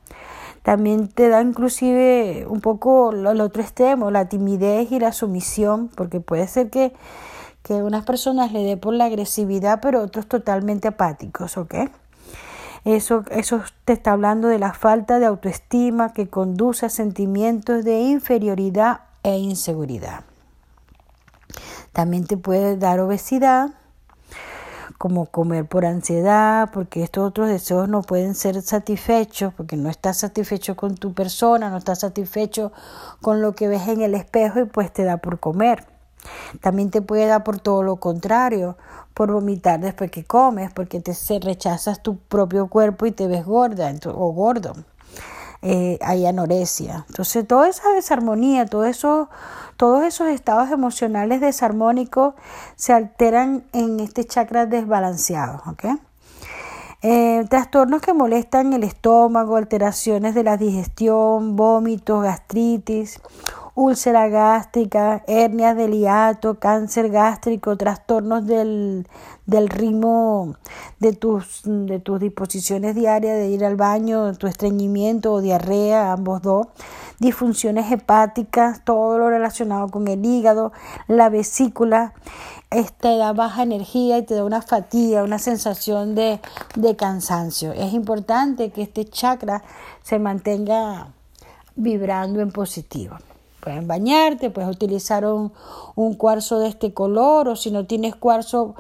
también 0.63 1.09
te 1.09 1.29
da 1.29 1.43
inclusive 1.43 2.47
un 2.49 2.61
poco 2.61 3.13
el 3.13 3.41
otro 3.41 3.63
extremo, 3.63 4.11
la 4.11 4.29
timidez 4.29 4.91
y 4.91 4.99
la 4.99 5.13
sumisión, 5.13 5.89
porque 5.95 6.21
puede 6.21 6.49
ser 6.49 6.71
que, 6.71 6.93
que 7.63 7.75
unas 7.75 8.05
personas 8.05 8.53
le 8.53 8.65
dé 8.65 8.77
por 8.77 8.95
la 8.95 9.05
agresividad, 9.05 9.81
pero 9.81 10.03
otros 10.03 10.27
totalmente 10.27 10.89
apáticos, 10.89 11.57
¿ok? 11.59 11.75
Eso, 12.87 13.25
eso 13.31 13.63
te 13.85 13.93
está 13.93 14.13
hablando 14.13 14.49
de 14.49 14.59
la 14.59 14.73
falta 14.73 15.19
de 15.19 15.27
autoestima 15.27 16.15
que 16.15 16.29
conduce 16.29 16.87
a 16.87 16.89
sentimientos 16.89 17.85
de 17.85 18.01
inferioridad 18.01 19.03
e 19.23 19.37
inseguridad. 19.37 20.25
También 21.93 22.27
te 22.27 22.37
puede 22.37 22.77
dar 22.77 23.01
obesidad, 23.01 23.71
como 24.99 25.27
comer 25.27 25.67
por 25.67 25.87
ansiedad, 25.87 26.71
porque 26.73 27.03
estos 27.03 27.27
otros 27.27 27.49
deseos 27.49 27.89
no 27.89 28.03
pueden 28.03 28.35
ser 28.35 28.61
satisfechos, 28.61 29.55
porque 29.55 29.77
no 29.77 29.89
estás 29.89 30.19
satisfecho 30.19 30.77
con 30.77 30.97
tu 30.97 31.15
persona, 31.15 31.71
no 31.71 31.79
estás 31.79 32.01
satisfecho 32.01 32.73
con 33.23 33.41
lo 33.41 33.55
que 33.55 33.69
ves 33.69 33.89
en 33.89 34.03
el 34.03 34.15
espejo 34.15 34.61
y 34.61 34.65
pues 34.67 34.93
te 34.93 35.05
da 35.05 35.17
por 35.17 35.41
comer. 35.41 35.87
También 36.61 36.91
te 36.91 37.01
puede 37.01 37.27
dar 37.27 37.45
por 37.45 37.61
todo 37.61 37.83
lo 37.83 37.97
contrario, 37.97 38.77
por 39.15 39.33
vomitar 39.33 39.81
después 39.81 40.11
que 40.11 40.25
comes, 40.25 40.73
porque 40.73 41.01
te 41.01 41.15
rechazas 41.41 42.03
tu 42.03 42.19
propio 42.19 42.69
cuerpo 42.69 43.07
y 43.07 43.13
te 43.13 43.27
ves 43.27 43.45
gorda 43.45 43.93
o 44.07 44.33
gordo. 44.33 44.75
Eh, 45.63 45.99
hay 46.01 46.25
anorexia. 46.25 47.05
Entonces, 47.09 47.47
toda 47.47 47.69
esa 47.69 47.91
desarmonía, 47.93 48.65
todo 48.65 48.87
eso, 48.87 49.29
todos 49.81 50.05
esos 50.05 50.29
estados 50.29 50.71
emocionales 50.71 51.41
desarmónicos 51.41 52.35
se 52.77 52.93
alteran 52.93 53.65
en 53.73 53.99
este 54.01 54.27
chakra 54.27 54.67
desbalanceado. 54.67 55.63
Eh, 57.01 57.47
trastornos 57.49 58.03
que 58.03 58.13
molestan 58.13 58.75
el 58.75 58.85
estómago, 58.85 59.57
alteraciones 59.57 60.35
de 60.35 60.45
la 60.45 60.59
digestión, 60.59 61.57
vómitos, 61.57 62.23
gastritis, 62.23 63.23
úlcera 63.81 64.29
gástrica, 64.29 65.25
hernias 65.27 65.75
del 65.75 65.93
hiato, 65.93 66.59
cáncer 66.59 67.09
gástrico, 67.09 67.79
trastornos 67.79 68.47
del, 68.47 69.09
del 69.47 69.71
ritmo 69.71 70.57
de 70.99 71.15
tus, 71.15 71.63
de 71.65 71.99
tus 71.99 72.21
disposiciones 72.21 72.95
diarias 72.95 73.39
de 73.39 73.49
ir 73.49 73.65
al 73.65 73.77
baño, 73.77 74.35
tu 74.35 74.47
estreñimiento 74.47 75.33
o 75.33 75.41
diarrea, 75.41 76.13
ambos 76.13 76.43
dos, 76.43 76.67
disfunciones 77.21 77.91
hepáticas, 77.91 78.85
todo 78.85 79.17
lo 79.17 79.31
relacionado 79.31 79.89
con 79.89 80.09
el 80.09 80.27
hígado, 80.27 80.73
la 81.09 81.31
vesícula, 81.31 82.13
te 83.01 83.17
da 83.17 83.33
baja 83.33 83.63
energía 83.63 84.19
y 84.19 84.25
te 84.25 84.35
da 84.35 84.45
una 84.45 84.61
fatiga, 84.61 85.25
una 85.25 85.39
sensación 85.39 86.15
de, 86.15 86.39
de 86.77 86.97
cansancio. 86.97 87.73
Es 87.73 87.95
importante 87.95 88.71
que 88.73 88.83
este 88.83 89.07
chakra 89.07 89.63
se 90.03 90.19
mantenga 90.19 91.15
vibrando 91.77 92.41
en 92.41 92.53
positivo. 92.53 93.17
Puedes 93.61 93.87
bañarte, 93.87 94.51
puedes 94.51 94.71
utilizar 94.71 95.25
un, 95.25 95.53
un 95.95 96.15
cuarzo 96.15 96.59
de 96.59 96.69
este 96.69 96.95
color 96.95 97.49
o 97.49 97.57
si 97.57 97.71
no 97.71 97.87
tienes 97.87 98.17
cuarzo, 98.17 98.75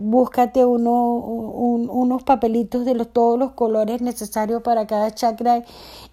búscate 0.00 0.64
uno, 0.64 0.92
unos 0.92 2.22
papelitos 2.22 2.84
de 2.84 2.94
los, 2.94 3.12
todos 3.12 3.38
los 3.38 3.52
colores 3.52 4.00
necesarios 4.02 4.62
para 4.62 4.86
cada 4.86 5.14
chakra 5.14 5.64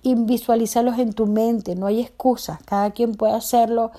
y 0.02 0.16
visualízalos 0.16 1.00
en 1.00 1.14
tu 1.14 1.26
mente. 1.26 1.76
No 1.76 1.88
hay 1.88 2.02
excusa, 2.02 2.60
cada 2.66 2.92
quien 2.92 3.16
puede 3.16 3.34
hacerlo 3.34 3.92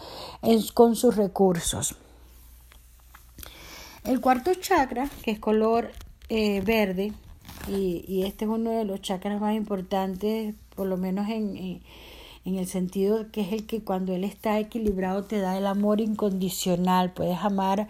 con 0.75 0.97
sus 0.97 1.17
recursos. 1.17 1.97
El 4.05 4.21
cuarto 4.21 4.55
chakra, 4.55 5.09
que 5.23 5.33
es 5.33 5.39
color 5.39 5.91
eh, 6.29 6.63
verde, 6.63 7.13
y, 7.69 8.05
y, 8.09 8.23
este 8.23 8.47
es 8.47 8.51
uno 8.51 8.71
de 8.71 8.87
los 8.87 9.03
chakras 9.03 9.39
más 9.39 9.55
importantes, 9.55 10.55
por 10.75 10.87
lo 10.87 10.97
menos 10.97 11.29
en 11.29 11.55
en 11.59 11.83
el 12.45 12.67
sentido 12.67 13.31
que 13.31 13.43
es 13.43 13.53
el 13.53 13.67
que 13.67 13.83
cuando 13.83 14.15
él 14.15 14.25
está 14.25 14.59
equilibrado 14.59 15.25
te 15.25 15.41
da 15.41 15.59
el 15.59 15.67
amor 15.67 16.01
incondicional, 16.01 17.13
puedes 17.13 17.39
amar 17.39 17.89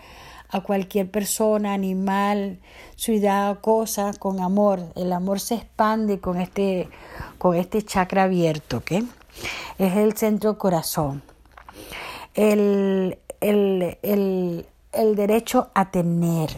a 0.48 0.60
cualquier 0.62 1.10
persona, 1.10 1.72
animal, 1.72 2.58
ciudad 2.96 3.60
cosa 3.60 4.12
con 4.18 4.40
amor. 4.40 4.80
El 4.96 5.12
amor 5.12 5.38
se 5.40 5.54
expande 5.54 6.18
con 6.18 6.40
este, 6.40 6.88
con 7.38 7.56
este 7.56 7.82
chakra 7.82 8.24
abierto, 8.24 8.78
¿ok? 8.78 8.92
Es 9.78 9.96
el 9.96 10.16
centro 10.16 10.58
corazón. 10.58 11.22
El, 12.34 13.18
el, 13.40 13.98
el, 14.02 14.66
el 14.92 15.14
derecho 15.14 15.70
a 15.74 15.90
tener 15.90 16.50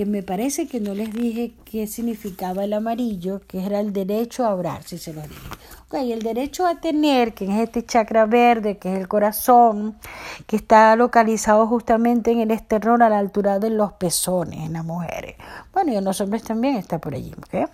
que 0.00 0.06
me 0.06 0.22
parece 0.22 0.66
que 0.66 0.80
no 0.80 0.94
les 0.94 1.12
dije 1.12 1.52
qué 1.66 1.86
significaba 1.86 2.64
el 2.64 2.72
amarillo, 2.72 3.42
que 3.46 3.66
era 3.66 3.80
el 3.80 3.92
derecho 3.92 4.46
a 4.46 4.54
orar, 4.54 4.82
si 4.82 4.96
se 4.96 5.12
lo 5.12 5.20
dije. 5.20 5.46
Ok, 5.88 5.94
el 5.96 6.22
derecho 6.22 6.66
a 6.66 6.80
tener, 6.80 7.34
que 7.34 7.44
es 7.44 7.60
este 7.60 7.84
chakra 7.84 8.24
verde, 8.24 8.78
que 8.78 8.90
es 8.90 8.98
el 8.98 9.08
corazón, 9.08 9.98
que 10.46 10.56
está 10.56 10.96
localizado 10.96 11.66
justamente 11.66 12.30
en 12.30 12.40
el 12.40 12.50
esternón 12.50 13.02
a 13.02 13.10
la 13.10 13.18
altura 13.18 13.58
de 13.58 13.68
los 13.68 13.92
pezones 13.92 14.60
en 14.60 14.72
las 14.72 14.86
mujeres. 14.86 15.36
Bueno, 15.74 15.92
y 15.92 15.96
en 15.96 16.04
los 16.04 16.18
hombres 16.22 16.44
también 16.44 16.76
está 16.76 16.98
por 16.98 17.14
allí. 17.14 17.34
¿okay? 17.36 17.66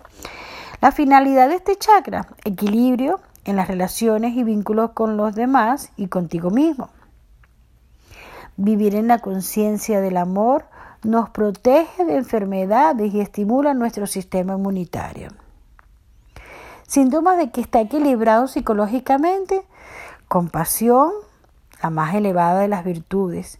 La 0.81 0.91
finalidad 0.91 1.47
de 1.47 1.55
este 1.55 1.77
chakra, 1.77 2.27
equilibrio 2.43 3.21
en 3.45 3.55
las 3.55 3.69
relaciones 3.69 4.35
y 4.35 4.43
vínculos 4.43 4.91
con 4.91 5.15
los 5.15 5.33
demás 5.33 5.93
y 5.95 6.07
contigo 6.07 6.49
mismo. 6.49 6.89
Vivir 8.57 8.95
en 8.95 9.07
la 9.07 9.19
conciencia 9.19 10.01
del 10.01 10.17
amor, 10.17 10.65
nos 11.07 11.29
protege 11.29 12.03
de 12.03 12.17
enfermedades 12.17 13.13
y 13.13 13.21
estimula 13.21 13.73
nuestro 13.73 14.07
sistema 14.07 14.55
inmunitario. 14.55 15.29
Síntomas 16.85 17.37
de 17.37 17.49
que 17.49 17.61
está 17.61 17.79
equilibrado 17.79 18.49
psicológicamente, 18.49 19.63
compasión, 20.27 21.11
la 21.81 21.91
más 21.91 22.13
elevada 22.13 22.59
de 22.59 22.67
las 22.67 22.83
virtudes, 22.83 23.59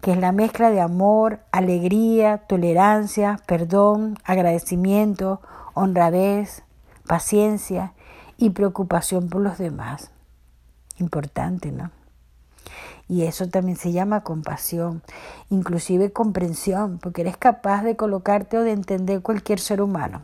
que 0.00 0.10
es 0.10 0.18
la 0.18 0.32
mezcla 0.32 0.70
de 0.70 0.80
amor, 0.80 1.38
alegría, 1.52 2.38
tolerancia, 2.38 3.38
perdón, 3.46 4.18
agradecimiento, 4.24 5.40
honradez, 5.74 6.64
paciencia 7.06 7.92
y 8.38 8.50
preocupación 8.50 9.28
por 9.28 9.40
los 9.40 9.56
demás. 9.56 10.10
Importante, 10.98 11.70
¿no? 11.70 11.92
Y 13.08 13.22
eso 13.24 13.48
también 13.48 13.76
se 13.76 13.92
llama 13.92 14.22
compasión, 14.22 15.02
inclusive 15.48 16.12
comprensión, 16.12 16.98
porque 16.98 17.20
eres 17.22 17.36
capaz 17.36 17.82
de 17.82 17.96
colocarte 17.96 18.58
o 18.58 18.62
de 18.62 18.72
entender 18.72 19.22
cualquier 19.22 19.60
ser 19.60 19.80
humano. 19.80 20.22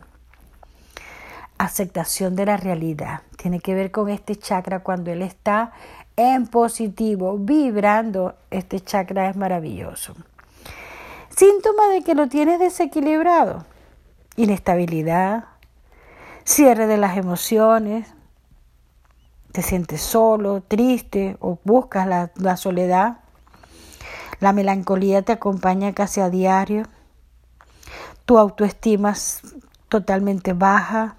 Aceptación 1.57 2.35
de 2.35 2.45
la 2.45 2.57
realidad. 2.57 3.21
Tiene 3.37 3.61
que 3.61 3.73
ver 3.73 3.91
con 3.91 4.09
este 4.09 4.35
chakra 4.35 4.79
cuando 4.79 5.11
él 5.11 5.21
está 5.21 5.71
en 6.17 6.47
positivo, 6.47 7.37
vibrando. 7.37 8.35
Este 8.51 8.81
chakra 8.81 9.29
es 9.29 9.37
maravilloso. 9.37 10.13
Síntoma 11.29 11.87
de 11.87 12.03
que 12.03 12.15
lo 12.15 12.27
tienes 12.27 12.59
desequilibrado. 12.59 13.65
Inestabilidad, 14.35 15.45
cierre 16.43 16.85
de 16.85 16.97
las 16.97 17.17
emociones, 17.17 18.13
te 19.53 19.61
sientes 19.61 20.01
solo, 20.01 20.63
triste 20.67 21.37
o 21.39 21.59
buscas 21.63 22.07
la, 22.07 22.57
soledad. 22.57 23.19
La 24.39 24.51
melancolía 24.51 25.21
te 25.21 25.31
acompaña 25.31 25.93
casi 25.93 26.21
a 26.21 26.31
diario. 26.31 26.83
Tu 28.25 28.39
autoestima 28.39 29.11
es 29.11 29.41
totalmente 29.89 30.53
baja. 30.53 31.17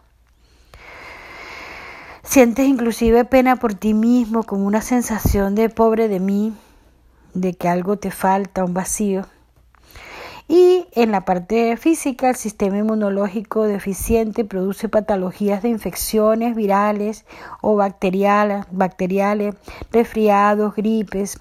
Sientes 2.24 2.66
inclusive 2.66 3.24
pena 3.24 3.54
por 3.54 3.74
ti 3.74 3.94
mismo, 3.94 4.42
como 4.42 4.66
una 4.66 4.82
sensación 4.82 5.54
de 5.54 5.68
pobre 5.68 6.08
de 6.08 6.18
mí, 6.18 6.52
de 7.34 7.54
que 7.54 7.68
algo 7.68 7.98
te 7.98 8.10
falta, 8.10 8.64
un 8.64 8.74
vacío. 8.74 9.26
Y 10.46 10.86
en 10.92 11.10
la 11.10 11.24
parte 11.24 11.76
física, 11.78 12.28
el 12.28 12.36
sistema 12.36 12.76
inmunológico 12.76 13.64
deficiente 13.64 14.44
produce 14.44 14.90
patologías 14.90 15.62
de 15.62 15.70
infecciones 15.70 16.54
virales 16.54 17.24
o 17.62 17.76
bacteriales, 17.76 18.66
bacteriales 18.70 19.54
resfriados, 19.90 20.76
gripes, 20.76 21.40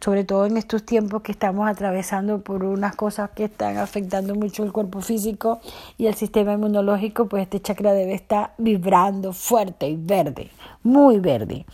sobre 0.00 0.24
todo 0.24 0.46
en 0.46 0.56
estos 0.56 0.84
tiempos 0.84 1.22
que 1.22 1.32
estamos 1.32 1.68
atravesando 1.68 2.40
por 2.40 2.64
unas 2.64 2.96
cosas 2.96 3.30
que 3.30 3.44
están 3.44 3.78
afectando 3.78 4.34
mucho 4.34 4.64
el 4.64 4.72
cuerpo 4.72 5.00
físico 5.00 5.60
y 5.98 6.06
el 6.06 6.14
sistema 6.14 6.54
inmunológico, 6.54 7.26
pues 7.26 7.42
este 7.42 7.60
chakra 7.60 7.92
debe 7.92 8.14
estar 8.14 8.52
vibrando 8.58 9.32
fuerte 9.32 9.88
y 9.88 9.96
verde, 9.96 10.50
muy 10.82 11.20
verde. 11.20 11.66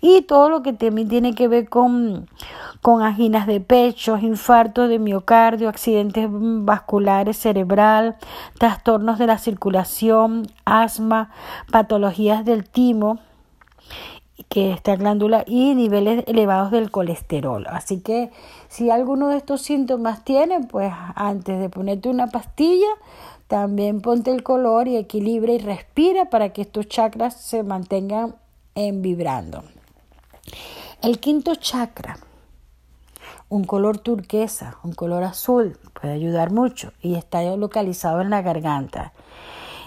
Y 0.00 0.22
todo 0.22 0.50
lo 0.50 0.62
que 0.62 0.72
también 0.72 1.08
tiene 1.08 1.34
que 1.34 1.48
ver 1.48 1.68
con, 1.68 2.28
con 2.82 3.02
anginas 3.02 3.46
de 3.46 3.60
pecho, 3.60 4.16
infartos 4.18 4.88
de 4.88 4.98
miocardio, 4.98 5.68
accidentes 5.68 6.26
vasculares 6.30 7.36
cerebral, 7.36 8.16
trastornos 8.58 9.18
de 9.18 9.26
la 9.26 9.38
circulación, 9.38 10.46
asma, 10.64 11.30
patologías 11.70 12.44
del 12.44 12.68
timo 12.68 13.20
que 14.48 14.72
esta 14.72 14.96
glándula 14.96 15.44
y 15.46 15.74
niveles 15.74 16.24
elevados 16.26 16.70
del 16.70 16.90
colesterol. 16.90 17.66
Así 17.68 18.00
que 18.00 18.30
si 18.68 18.90
alguno 18.90 19.28
de 19.28 19.36
estos 19.36 19.62
síntomas 19.62 20.24
tiene, 20.24 20.60
pues 20.60 20.92
antes 21.14 21.60
de 21.60 21.68
ponerte 21.68 22.08
una 22.08 22.28
pastilla, 22.28 22.88
también 23.46 24.00
ponte 24.00 24.30
el 24.30 24.42
color 24.42 24.88
y 24.88 24.96
equilibra 24.96 25.52
y 25.52 25.58
respira 25.58 26.26
para 26.26 26.52
que 26.52 26.62
estos 26.62 26.88
chakras 26.88 27.34
se 27.34 27.62
mantengan 27.62 28.36
en 28.74 29.02
vibrando. 29.02 29.64
El 31.02 31.18
quinto 31.18 31.54
chakra, 31.54 32.18
un 33.48 33.64
color 33.64 33.98
turquesa, 33.98 34.78
un 34.84 34.92
color 34.92 35.24
azul, 35.24 35.78
puede 36.00 36.14
ayudar 36.14 36.52
mucho 36.52 36.92
y 37.02 37.14
está 37.14 37.42
localizado 37.56 38.20
en 38.20 38.30
la 38.30 38.42
garganta. 38.42 39.12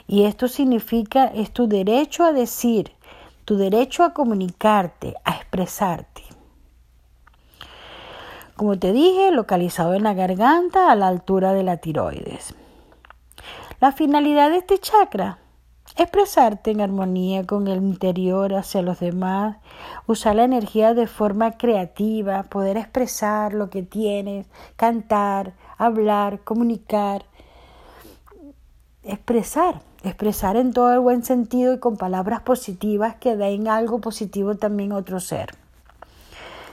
Y 0.08 0.24
esto 0.24 0.48
significa, 0.48 1.28
es 1.28 1.52
tu 1.52 1.68
derecho 1.68 2.26
a 2.26 2.34
decir, 2.34 2.92
tu 3.45 3.58
derecho 3.58 4.03
a 4.03 4.13
comunicarte, 4.13 5.15
a 5.23 5.36
expresarte. 5.36 6.23
Como 8.56 8.77
te 8.77 8.93
dije, 8.93 9.32
localizado 9.32 9.95
en 9.95 10.03
la 10.03 10.13
garganta 10.13 10.91
a 10.91 10.95
la 10.95 11.08
altura 11.08 11.53
de 11.53 11.63
la 11.63 11.77
tiroides. 11.77 12.56
La 13.79 13.91
finalidad 13.91 14.51
de 14.51 14.58
este 14.58 14.77
chakra, 14.77 15.39
expresarte 15.97 16.71
en 16.71 16.82
armonía 16.82 17.45
con 17.45 17.67
el 17.67 17.79
interior 17.79 18.53
hacia 18.53 18.82
los 18.82 18.99
demás, 18.99 19.58
usar 20.08 20.36
la 20.36 20.45
energía 20.45 20.93
de 20.93 21.08
forma 21.08 21.58
creativa, 21.58 22.43
poder 22.43 22.77
expresar 22.77 23.53
lo 23.53 23.69
que 23.69 23.84
tienes, 23.84 24.47
cantar, 24.77 25.53
hablar, 25.77 26.39
comunicar, 26.43 27.25
expresar 29.03 29.82
expresar 30.04 30.58
en 30.58 30.74
todo 30.74 30.94
el 30.94 31.00
buen 31.00 31.24
sentido 31.24 31.74
y 31.74 31.80
con 31.80 31.98
palabras 31.98 32.42
positivas 32.42 33.16
que 33.16 33.36
den 33.36 33.68
algo 33.68 34.00
positivo 34.00 34.56
también 34.56 34.92
a 34.92 34.98
otro 34.98 35.20
ser. 35.20 35.56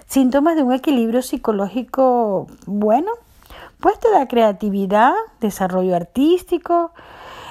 Síntomas 0.07 0.57
de 0.57 0.65
un 0.65 0.73
equilibrio 0.73 1.23
psicológico 1.23 2.49
bueno, 2.67 3.13
pues 3.79 3.99
te 4.01 4.11
da 4.11 4.27
creatividad, 4.27 5.15
desarrollo 5.41 5.95
artístico, 5.95 6.93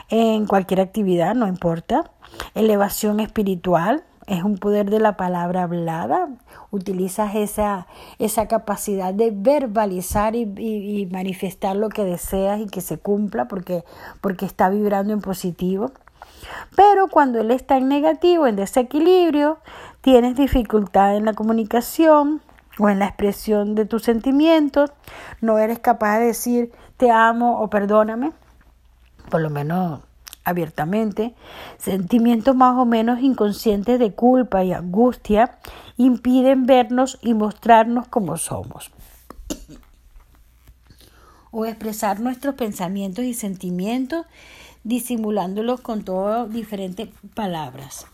en 0.10 0.46
cualquier 0.46 0.82
actividad, 0.82 1.36
no 1.36 1.48
importa. 1.48 2.12
Elevación 2.56 3.20
espiritual, 3.20 4.04
es 4.30 4.44
un 4.44 4.58
poder 4.60 4.92
de 4.92 5.00
la 5.00 5.18
palabra 5.18 5.64
hablada. 5.64 6.30
Utilizas 6.70 7.34
esa, 7.34 7.88
esa 8.20 8.48
capacidad 8.48 9.12
de 9.14 9.32
verbalizar 9.32 10.36
y, 10.36 11.10
manifestar 11.12 11.76
lo 11.76 11.90
que 11.90 12.06
deseas 12.06 12.62
y 12.62 12.68
que 12.68 12.82
se 12.82 13.00
cumpla 13.00 13.48
porque, 13.48 13.84
porque 14.22 14.46
está 14.46 14.70
vibrando 14.70 15.14
en 15.14 15.22
positivo. 15.22 15.92
Pero 16.76 17.08
cuando 17.08 17.42
él 17.42 17.50
está 17.50 17.78
en 17.78 17.88
negativo, 17.88 18.46
en 18.46 18.56
desequilibrio, 18.56 19.58
tienes 20.02 20.36
dificultad 20.36 21.18
en 21.18 21.26
la 21.26 21.34
comunicación 21.34 22.42
o 22.78 22.88
en 22.88 23.00
la 23.00 23.08
expresión 23.08 23.74
de 23.74 23.86
tus 23.86 24.04
sentimientos, 24.04 24.94
no 25.42 25.58
eres 25.58 25.80
capaz 25.80 26.20
de 26.20 26.28
decir 26.28 26.72
te 26.98 27.12
amo 27.12 27.62
o 27.62 27.70
perdóname, 27.70 28.32
por 29.30 29.42
lo 29.42 29.50
menos 29.50 30.02
abiertamente, 30.44 31.34
sentimientos 31.78 32.56
más 32.56 32.78
o 32.78 32.86
menos 32.86 33.20
inconscientes 33.22 34.00
de 34.00 34.14
culpa 34.14 34.64
y 34.64 34.74
angustia 34.74 35.58
impiden 35.98 36.66
vernos 36.66 37.20
y 37.22 37.34
mostrarnos 37.34 38.08
como 38.08 38.38
somos. 38.38 38.92
O 41.52 41.66
expresar 41.66 42.20
nuestros 42.20 42.56
pensamientos 42.56 43.26
y 43.26 43.34
sentimientos 43.34 44.26
disimulándolos 44.84 45.82
con 45.82 46.04
todas 46.04 46.52
diferentes 46.52 47.10
palabras. 47.34 48.06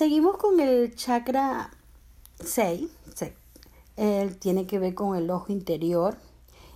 Seguimos 0.00 0.38
con 0.38 0.60
el 0.60 0.94
chakra 0.94 1.68
6. 2.42 2.88
Él 3.98 4.38
tiene 4.38 4.66
que 4.66 4.78
ver 4.78 4.94
con 4.94 5.14
el 5.14 5.28
ojo 5.30 5.52
interior. 5.52 6.16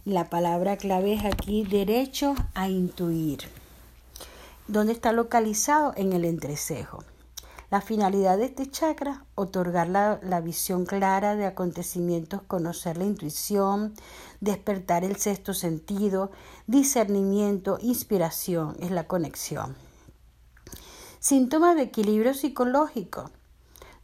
La 0.04 0.28
palabra 0.28 0.76
clave 0.76 1.14
es 1.14 1.24
aquí 1.24 1.64
derecho 1.64 2.34
a 2.52 2.68
intuir. 2.68 3.38
¿Dónde 4.68 4.92
está 4.92 5.12
localizado? 5.12 5.94
En 5.96 6.12
el 6.12 6.26
entrecejo. 6.26 7.02
La 7.70 7.80
finalidad 7.80 8.36
de 8.36 8.44
este 8.44 8.70
chakra, 8.70 9.24
otorgar 9.36 9.88
la, 9.88 10.20
la, 10.22 10.42
visión 10.42 10.84
clara 10.84 11.34
de 11.34 11.46
acontecimientos, 11.46 12.42
conocer 12.42 12.98
la 12.98 13.04
intuición, 13.04 13.94
despertar 14.42 15.02
el 15.02 15.16
sexto 15.16 15.54
sentido, 15.54 16.30
discernimiento, 16.66 17.78
inspiración, 17.80 18.76
es 18.80 18.90
la 18.90 19.06
conexión. 19.06 19.76
Síntomas 21.24 21.74
de 21.74 21.84
equilibrio 21.84 22.34
psicológico, 22.34 23.30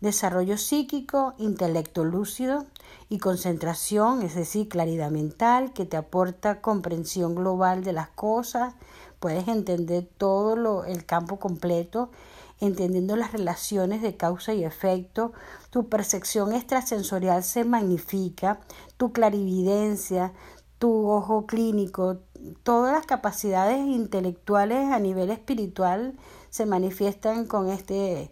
desarrollo 0.00 0.56
psíquico, 0.56 1.34
intelecto 1.36 2.02
lúcido 2.02 2.64
y 3.10 3.18
concentración, 3.18 4.22
es 4.22 4.34
decir, 4.34 4.70
claridad 4.70 5.10
mental 5.10 5.74
que 5.74 5.84
te 5.84 5.98
aporta 5.98 6.62
comprensión 6.62 7.34
global 7.34 7.84
de 7.84 7.92
las 7.92 8.08
cosas, 8.08 8.72
puedes 9.18 9.48
entender 9.48 10.08
todo 10.16 10.86
el 10.86 11.04
campo 11.04 11.38
completo, 11.38 12.10
entendiendo 12.58 13.16
las 13.16 13.32
relaciones 13.32 14.00
de 14.00 14.16
causa 14.16 14.54
y 14.54 14.64
efecto, 14.64 15.34
tu 15.68 15.90
percepción 15.90 16.54
extrasensorial 16.54 17.42
se 17.42 17.64
magnifica, 17.64 18.60
tu 18.96 19.12
clarividencia, 19.12 20.32
tu 20.78 21.10
ojo 21.10 21.44
clínico, 21.44 22.16
todas 22.62 22.94
las 22.94 23.04
capacidades 23.04 23.86
intelectuales 23.86 24.90
a 24.90 24.98
nivel 24.98 25.30
espiritual 25.30 26.14
se 26.50 26.66
manifiestan 26.66 27.46
con 27.46 27.68
este, 27.68 28.30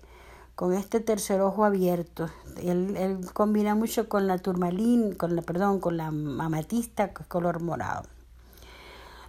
con 0.54 0.74
este 0.74 1.00
tercer 1.00 1.40
ojo 1.40 1.64
abierto. 1.64 2.28
Él, 2.62 2.96
él 2.96 3.18
combina 3.32 3.74
mucho 3.74 4.08
con 4.08 4.26
la 4.26 4.38
turmalín, 4.38 5.14
con 5.14 5.34
la, 5.34 5.42
perdón, 5.42 5.80
con 5.80 5.96
la 5.96 6.06
amatista, 6.06 7.14
que 7.14 7.22
es 7.22 7.28
color 7.28 7.62
morado. 7.62 8.02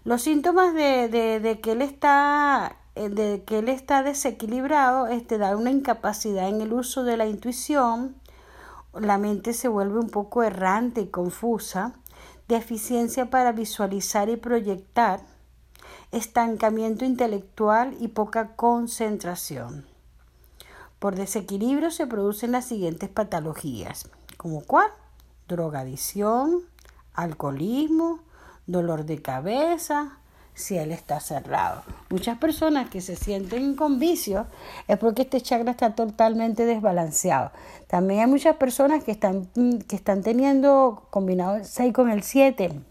Los 0.04 0.21
síntomas 0.23 0.73
de, 0.73 1.08
de, 1.08 1.39
de 1.39 1.60
que 1.62 1.73
él 1.73 1.82
está 1.82 2.75
eh, 2.99 3.08
de 3.08 3.43
que 3.45 3.60
él 3.60 3.69
está 3.69 4.04
desequilibrado 4.04 5.08
este 5.08 5.38
da 5.38 5.56
una 5.56 5.71
incapacidad 5.71 6.49
en 6.49 6.60
el 6.60 6.73
uso 6.73 7.04
de 7.04 7.15
la 7.15 7.28
intuición, 7.28 8.15
la 8.93 9.17
mente 9.17 9.54
se 9.54 9.69
vuelve 9.69 9.99
un 9.99 10.10
poco 10.10 10.43
errante 10.43 11.02
y 11.02 11.08
confusa, 11.08 11.93
deficiencia 12.49 13.30
para 13.30 13.54
visualizar 13.54 14.28
y 14.28 14.36
proyectar, 14.36 15.21
estancamiento 16.12 17.06
intelectual 17.06 17.95
y 18.00 18.10
poca 18.10 18.56
concentración. 18.56 19.86
Por 21.00 21.15
desequilibrio 21.15 21.91
se 21.91 22.08
producen 22.08 22.52
las 22.52 22.65
siguientes 22.65 23.10
patologías, 23.10 24.10
como 24.38 24.62
cuál? 24.62 24.89
Drogadicción, 25.48 26.62
alcoholismo, 27.13 28.19
dolor 28.67 29.06
de 29.06 29.22
cabeza, 29.22 30.17
si 30.54 30.78
él 30.78 30.91
está 30.91 31.22
cerrado. 31.22 31.84
Muchas 32.10 32.38
personas 32.38 32.89
que 32.89 33.00
se 33.00 33.15
sienten 33.15 33.76
con 33.76 33.98
vicios 33.98 34.45
es 34.88 34.98
porque 34.98 35.22
este 35.22 35.39
chakra 35.39 35.72
está 35.72 35.95
totalmente 35.95 36.65
desbalanceado. 36.65 37.52
También 37.88 38.22
hay 38.22 38.28
muchas 38.28 38.58
personas 38.58 39.04
que 39.04 39.12
están, 39.12 39.45
que 39.88 39.95
están 39.95 40.22
teniendo 40.22 41.08
combinado 41.12 41.56
el 41.56 41.65
6 41.65 41.93
con 41.93 42.10
el 42.10 42.24
7 42.24 42.84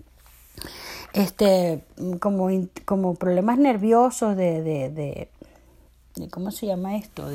este, 1.18 1.84
como, 2.20 2.48
como 2.84 3.16
problemas 3.16 3.58
nerviosos 3.58 4.36
de, 4.36 4.62
de, 4.62 5.28
de, 6.14 6.28
¿cómo 6.30 6.52
se 6.52 6.66
llama 6.66 6.96
esto? 6.96 7.28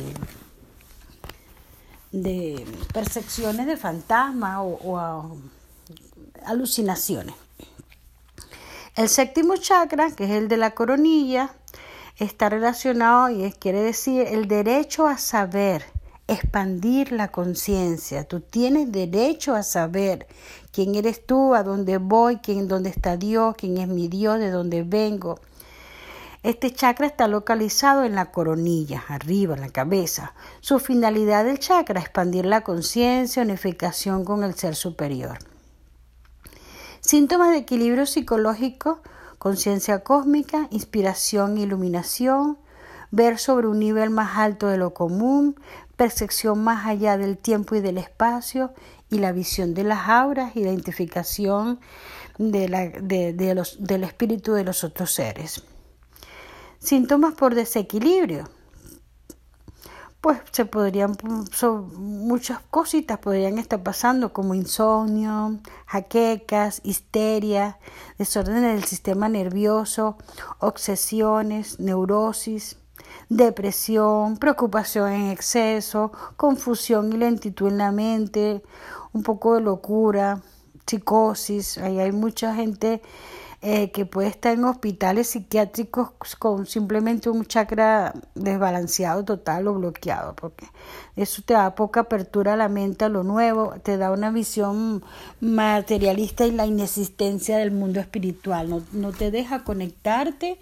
De, 2.14 2.66
percepciones 2.94 3.68
de 3.68 3.76
fantasmas 3.76 4.60
o, 4.60 4.80
o 4.86 5.38
alucinaciones. 6.46 7.36
El 8.96 9.10
séptimo 9.10 9.58
chakra, 9.58 10.12
que 10.12 10.26
es 10.26 10.32
el 10.32 10.48
de 10.48 10.58
la 10.58 10.72
coronilla, 10.72 11.54
está 12.18 12.48
relacionado 12.48 13.30
y 13.32 13.52
quiere 13.52 13.82
decir 13.82 14.28
el 14.28 14.48
derecho 14.48 15.08
a 15.08 15.18
saber, 15.18 15.84
expandir 16.30 17.12
la 17.12 17.30
conciencia. 17.30 18.24
Tú 18.24 18.40
tienes 18.40 18.94
derecho 18.94 19.56
a 19.56 19.64
saber 19.64 20.28
quién 20.74 20.96
eres 20.96 21.26
tú, 21.26 21.54
a 21.54 21.64
dónde 21.64 22.00
voy, 22.00 22.38
quién, 22.38 22.68
dónde 22.68 22.90
está 22.90 23.16
Dios, 23.16 23.56
quién 23.58 23.78
es 23.78 23.88
mi 23.88 24.08
Dios, 24.10 24.40
de 24.40 24.50
dónde 24.50 24.84
vengo. 24.84 25.40
Este 26.42 26.72
chakra 26.72 27.08
está 27.08 27.30
localizado 27.30 28.04
en 28.04 28.16
la 28.16 28.32
coronilla, 28.32 29.04
arriba, 29.08 29.54
en 29.54 29.62
la 29.62 29.70
cabeza. 29.70 30.34
Su 30.60 30.80
finalidad 30.80 31.46
del 31.46 31.60
chakra 31.60 32.00
es 32.00 32.08
expandir 32.08 32.46
la 32.46 32.62
conciencia, 32.62 33.44
unificación 33.44 34.26
con 34.26 34.44
el 34.44 34.56
ser 34.56 34.76
superior. 34.76 35.38
Síntomas 37.00 37.52
de 37.52 37.60
equilibrio 37.60 38.06
psicológico, 38.06 39.00
conciencia 39.38 40.04
cósmica, 40.04 40.68
inspiración, 40.72 41.58
iluminación, 41.58 42.58
ver 43.12 43.38
sobre 43.38 43.68
un 43.68 43.78
nivel 43.78 44.10
más 44.10 44.38
alto 44.38 44.68
de 44.68 44.78
lo 44.78 44.94
común, 44.94 45.56
percepción 45.96 46.64
más 46.64 46.88
allá 46.88 47.18
del 47.18 47.38
tiempo 47.38 47.76
y 47.76 47.82
del 47.82 48.00
espacio 48.00 48.74
y 49.14 49.20
la 49.20 49.32
visión 49.32 49.74
de 49.74 49.84
las 49.84 50.10
auras, 50.10 50.56
identificación 50.56 51.80
de 52.38 52.68
la, 52.68 52.90
de, 52.90 53.54
los, 53.56 53.78
del 53.84 54.04
espíritu 54.04 54.54
de 54.54 54.64
los 54.64 54.84
otros 54.84 55.12
seres. 55.12 55.64
Síntomas 56.80 57.36
por 57.36 57.56
desequilibrio, 57.56 58.50
pues 60.20 60.40
se 60.52 60.66
podrían, 60.66 61.16
muchas 61.96 62.60
cositas 62.70 63.20
podrían 63.20 63.58
estar 63.58 63.84
pasando 63.84 64.34
como 64.34 64.56
insomnio, 64.56 65.60
jaquecas, 65.86 66.82
histeria, 66.84 67.78
desorden 68.18 68.62
del 68.62 68.84
sistema 68.86 69.30
nervioso, 69.30 70.18
obsesiones, 70.60 71.80
neurosis, 71.80 72.78
depresión, 73.30 74.38
preocupación 74.38 75.12
en 75.12 75.30
exceso, 75.30 76.12
confusión 76.38 77.12
y 77.14 77.18
lentitud 77.18 77.68
en 77.68 77.78
la 77.78 77.92
mente, 77.92 78.64
un 79.14 79.24
poco 79.24 79.56
de 79.56 79.62
locura, 79.62 80.42
psicosis, 80.86 81.78
ahí 81.78 82.00
hay 82.00 82.12
mucha 82.12 82.54
gente 82.56 83.02
eh, 83.66 83.92
que 83.92 84.06
puede 84.06 84.28
estar 84.28 84.54
en 84.54 84.66
hospitales 84.66 85.28
psiquiátricos 85.28 86.10
con 86.38 86.66
simplemente 86.66 87.30
un 87.30 87.46
chakra 87.46 88.14
desbalanceado 88.36 89.24
total 89.24 89.70
o 89.70 89.76
bloqueado, 89.76 90.36
porque 90.36 90.66
eso 91.16 91.42
te 91.46 91.54
da 91.54 91.74
poca 91.74 92.02
apertura 92.02 92.54
a 92.54 92.58
la 92.58 92.68
mente 92.68 93.06
a 93.06 93.10
lo 93.10 93.24
nuevo, 93.24 93.76
te 93.82 93.96
da 93.96 94.12
una 94.12 94.32
visión 94.32 95.02
materialista 95.40 96.46
y 96.46 96.52
la 96.52 96.66
inexistencia 96.66 97.58
del 97.58 97.72
mundo 97.72 98.02
espiritual, 98.02 98.70
no, 98.70 98.84
no 98.92 99.14
te 99.14 99.32
deja 99.32 99.64
conectarte 99.64 100.60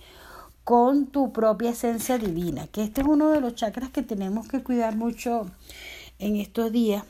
con 0.64 1.08
tu 1.08 1.34
propia 1.34 1.72
esencia 1.72 2.20
divina, 2.20 2.68
que 2.68 2.84
este 2.84 3.02
es 3.02 3.08
uno 3.08 3.32
de 3.32 3.42
los 3.42 3.56
chakras 3.56 3.90
que 3.90 4.04
tenemos 4.04 4.48
que 4.48 4.62
cuidar 4.62 4.96
mucho 4.96 5.48
en 6.20 6.36
estos 6.36 6.72
días 6.72 7.04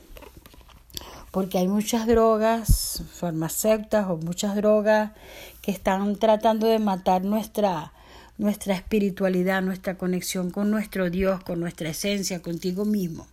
porque 1.32 1.58
hay 1.58 1.67
muchas 1.67 2.06
drogas 2.06 3.04
farmacéuticas 3.13 4.08
o 4.10 4.17
muchas 4.17 4.56
drogas 4.56 5.12
que 5.62 5.72
están 5.72 6.15
tratando 6.17 6.67
de 6.67 6.80
matar 6.80 7.24
nuestra 7.24 7.94
nuestra 8.41 8.74
espiritualidad, 8.74 9.62
nuestra 9.62 10.00
conexión 10.00 10.50
con 10.50 10.72
nuestro 10.72 11.12
Dios, 11.12 11.44
con 11.44 11.60
nuestra 11.60 11.89
esencia, 11.89 12.41
contigo 12.41 12.86
mismo. 12.86 13.28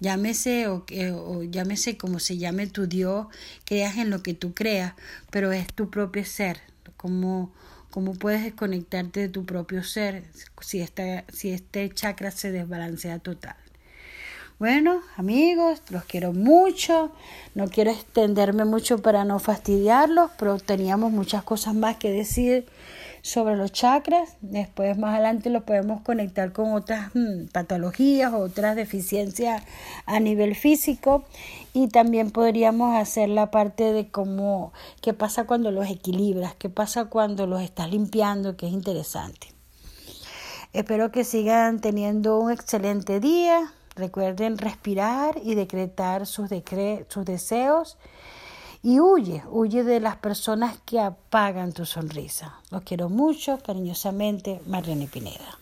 Llámese 0.00 0.66
o, 0.66 0.84
o 1.14 1.42
llámese 1.44 1.96
como 1.96 2.18
se 2.18 2.38
llame 2.38 2.66
tu 2.66 2.88
Dios, 2.88 3.28
creas 3.64 3.98
en 3.98 4.10
lo 4.10 4.20
que 4.20 4.34
tú 4.34 4.54
creas, 4.54 4.94
pero 5.30 5.52
es 5.52 5.72
tu 5.72 5.90
propio 5.90 6.24
ser. 6.24 6.60
¿Cómo, 6.96 7.52
cómo 7.90 8.14
puedes 8.14 8.42
desconectarte 8.42 9.20
de 9.20 9.28
tu 9.28 9.46
propio 9.46 9.84
ser 9.84 10.24
si, 10.60 10.80
esta, 10.80 11.24
si 11.32 11.50
este 11.50 11.88
chakra 11.90 12.32
se 12.32 12.50
desbalancea 12.50 13.20
total? 13.20 13.54
Bueno, 14.58 15.02
amigos, 15.16 15.82
los 15.90 16.02
quiero 16.02 16.32
mucho. 16.32 17.12
No 17.54 17.68
quiero 17.68 17.92
extenderme 17.92 18.64
mucho 18.64 18.98
para 18.98 19.24
no 19.24 19.38
fastidiarlos, 19.38 20.32
pero 20.36 20.58
teníamos 20.58 21.12
muchas 21.12 21.44
cosas 21.44 21.76
más 21.76 21.96
que 21.98 22.10
decir 22.10 22.66
sobre 23.22 23.54
los 23.54 23.70
chakras. 23.70 24.36
Después, 24.40 24.98
más 24.98 25.14
adelante, 25.14 25.48
los 25.50 25.62
podemos 25.62 26.00
conectar 26.00 26.50
con 26.52 26.72
otras 26.72 27.14
mm, 27.14 27.46
patologías, 27.52 28.32
otras 28.32 28.74
deficiencias 28.74 29.62
a 30.06 30.18
nivel 30.18 30.56
físico. 30.56 31.24
Y 31.72 31.86
también 31.86 32.32
podríamos 32.32 32.96
hacer 32.96 33.28
la 33.28 33.52
parte 33.52 33.92
de 33.92 34.08
cómo, 34.08 34.72
qué 35.00 35.14
pasa 35.14 35.44
cuando 35.44 35.70
los 35.70 35.88
equilibras, 35.88 36.56
qué 36.56 36.68
pasa 36.68 37.04
cuando 37.04 37.46
los 37.46 37.62
estás 37.62 37.92
limpiando, 37.92 38.56
que 38.56 38.66
es 38.66 38.72
interesante. 38.72 39.54
Espero 40.72 41.12
que 41.12 41.22
sigan 41.22 41.80
teniendo 41.80 42.40
un 42.40 42.50
excelente 42.50 43.20
día 43.20 43.72
Recuerden 43.98 44.58
respirar 44.58 45.40
y 45.42 45.56
decretar 45.56 46.24
sus, 46.24 46.48
sus 47.08 47.24
deseos 47.24 47.98
y 48.82 49.00
huye, 49.00 49.42
huye 49.50 49.82
de 49.82 49.98
las 49.98 50.16
personas 50.16 50.78
que 50.86 51.00
apagan 51.00 51.72
tu 51.72 51.84
sonrisa. 51.84 52.60
Los 52.70 52.82
quiero 52.82 53.08
mucho, 53.08 53.58
cariñosamente, 53.58 54.60
Mariana 54.66 55.06
Pineda. 55.12 55.58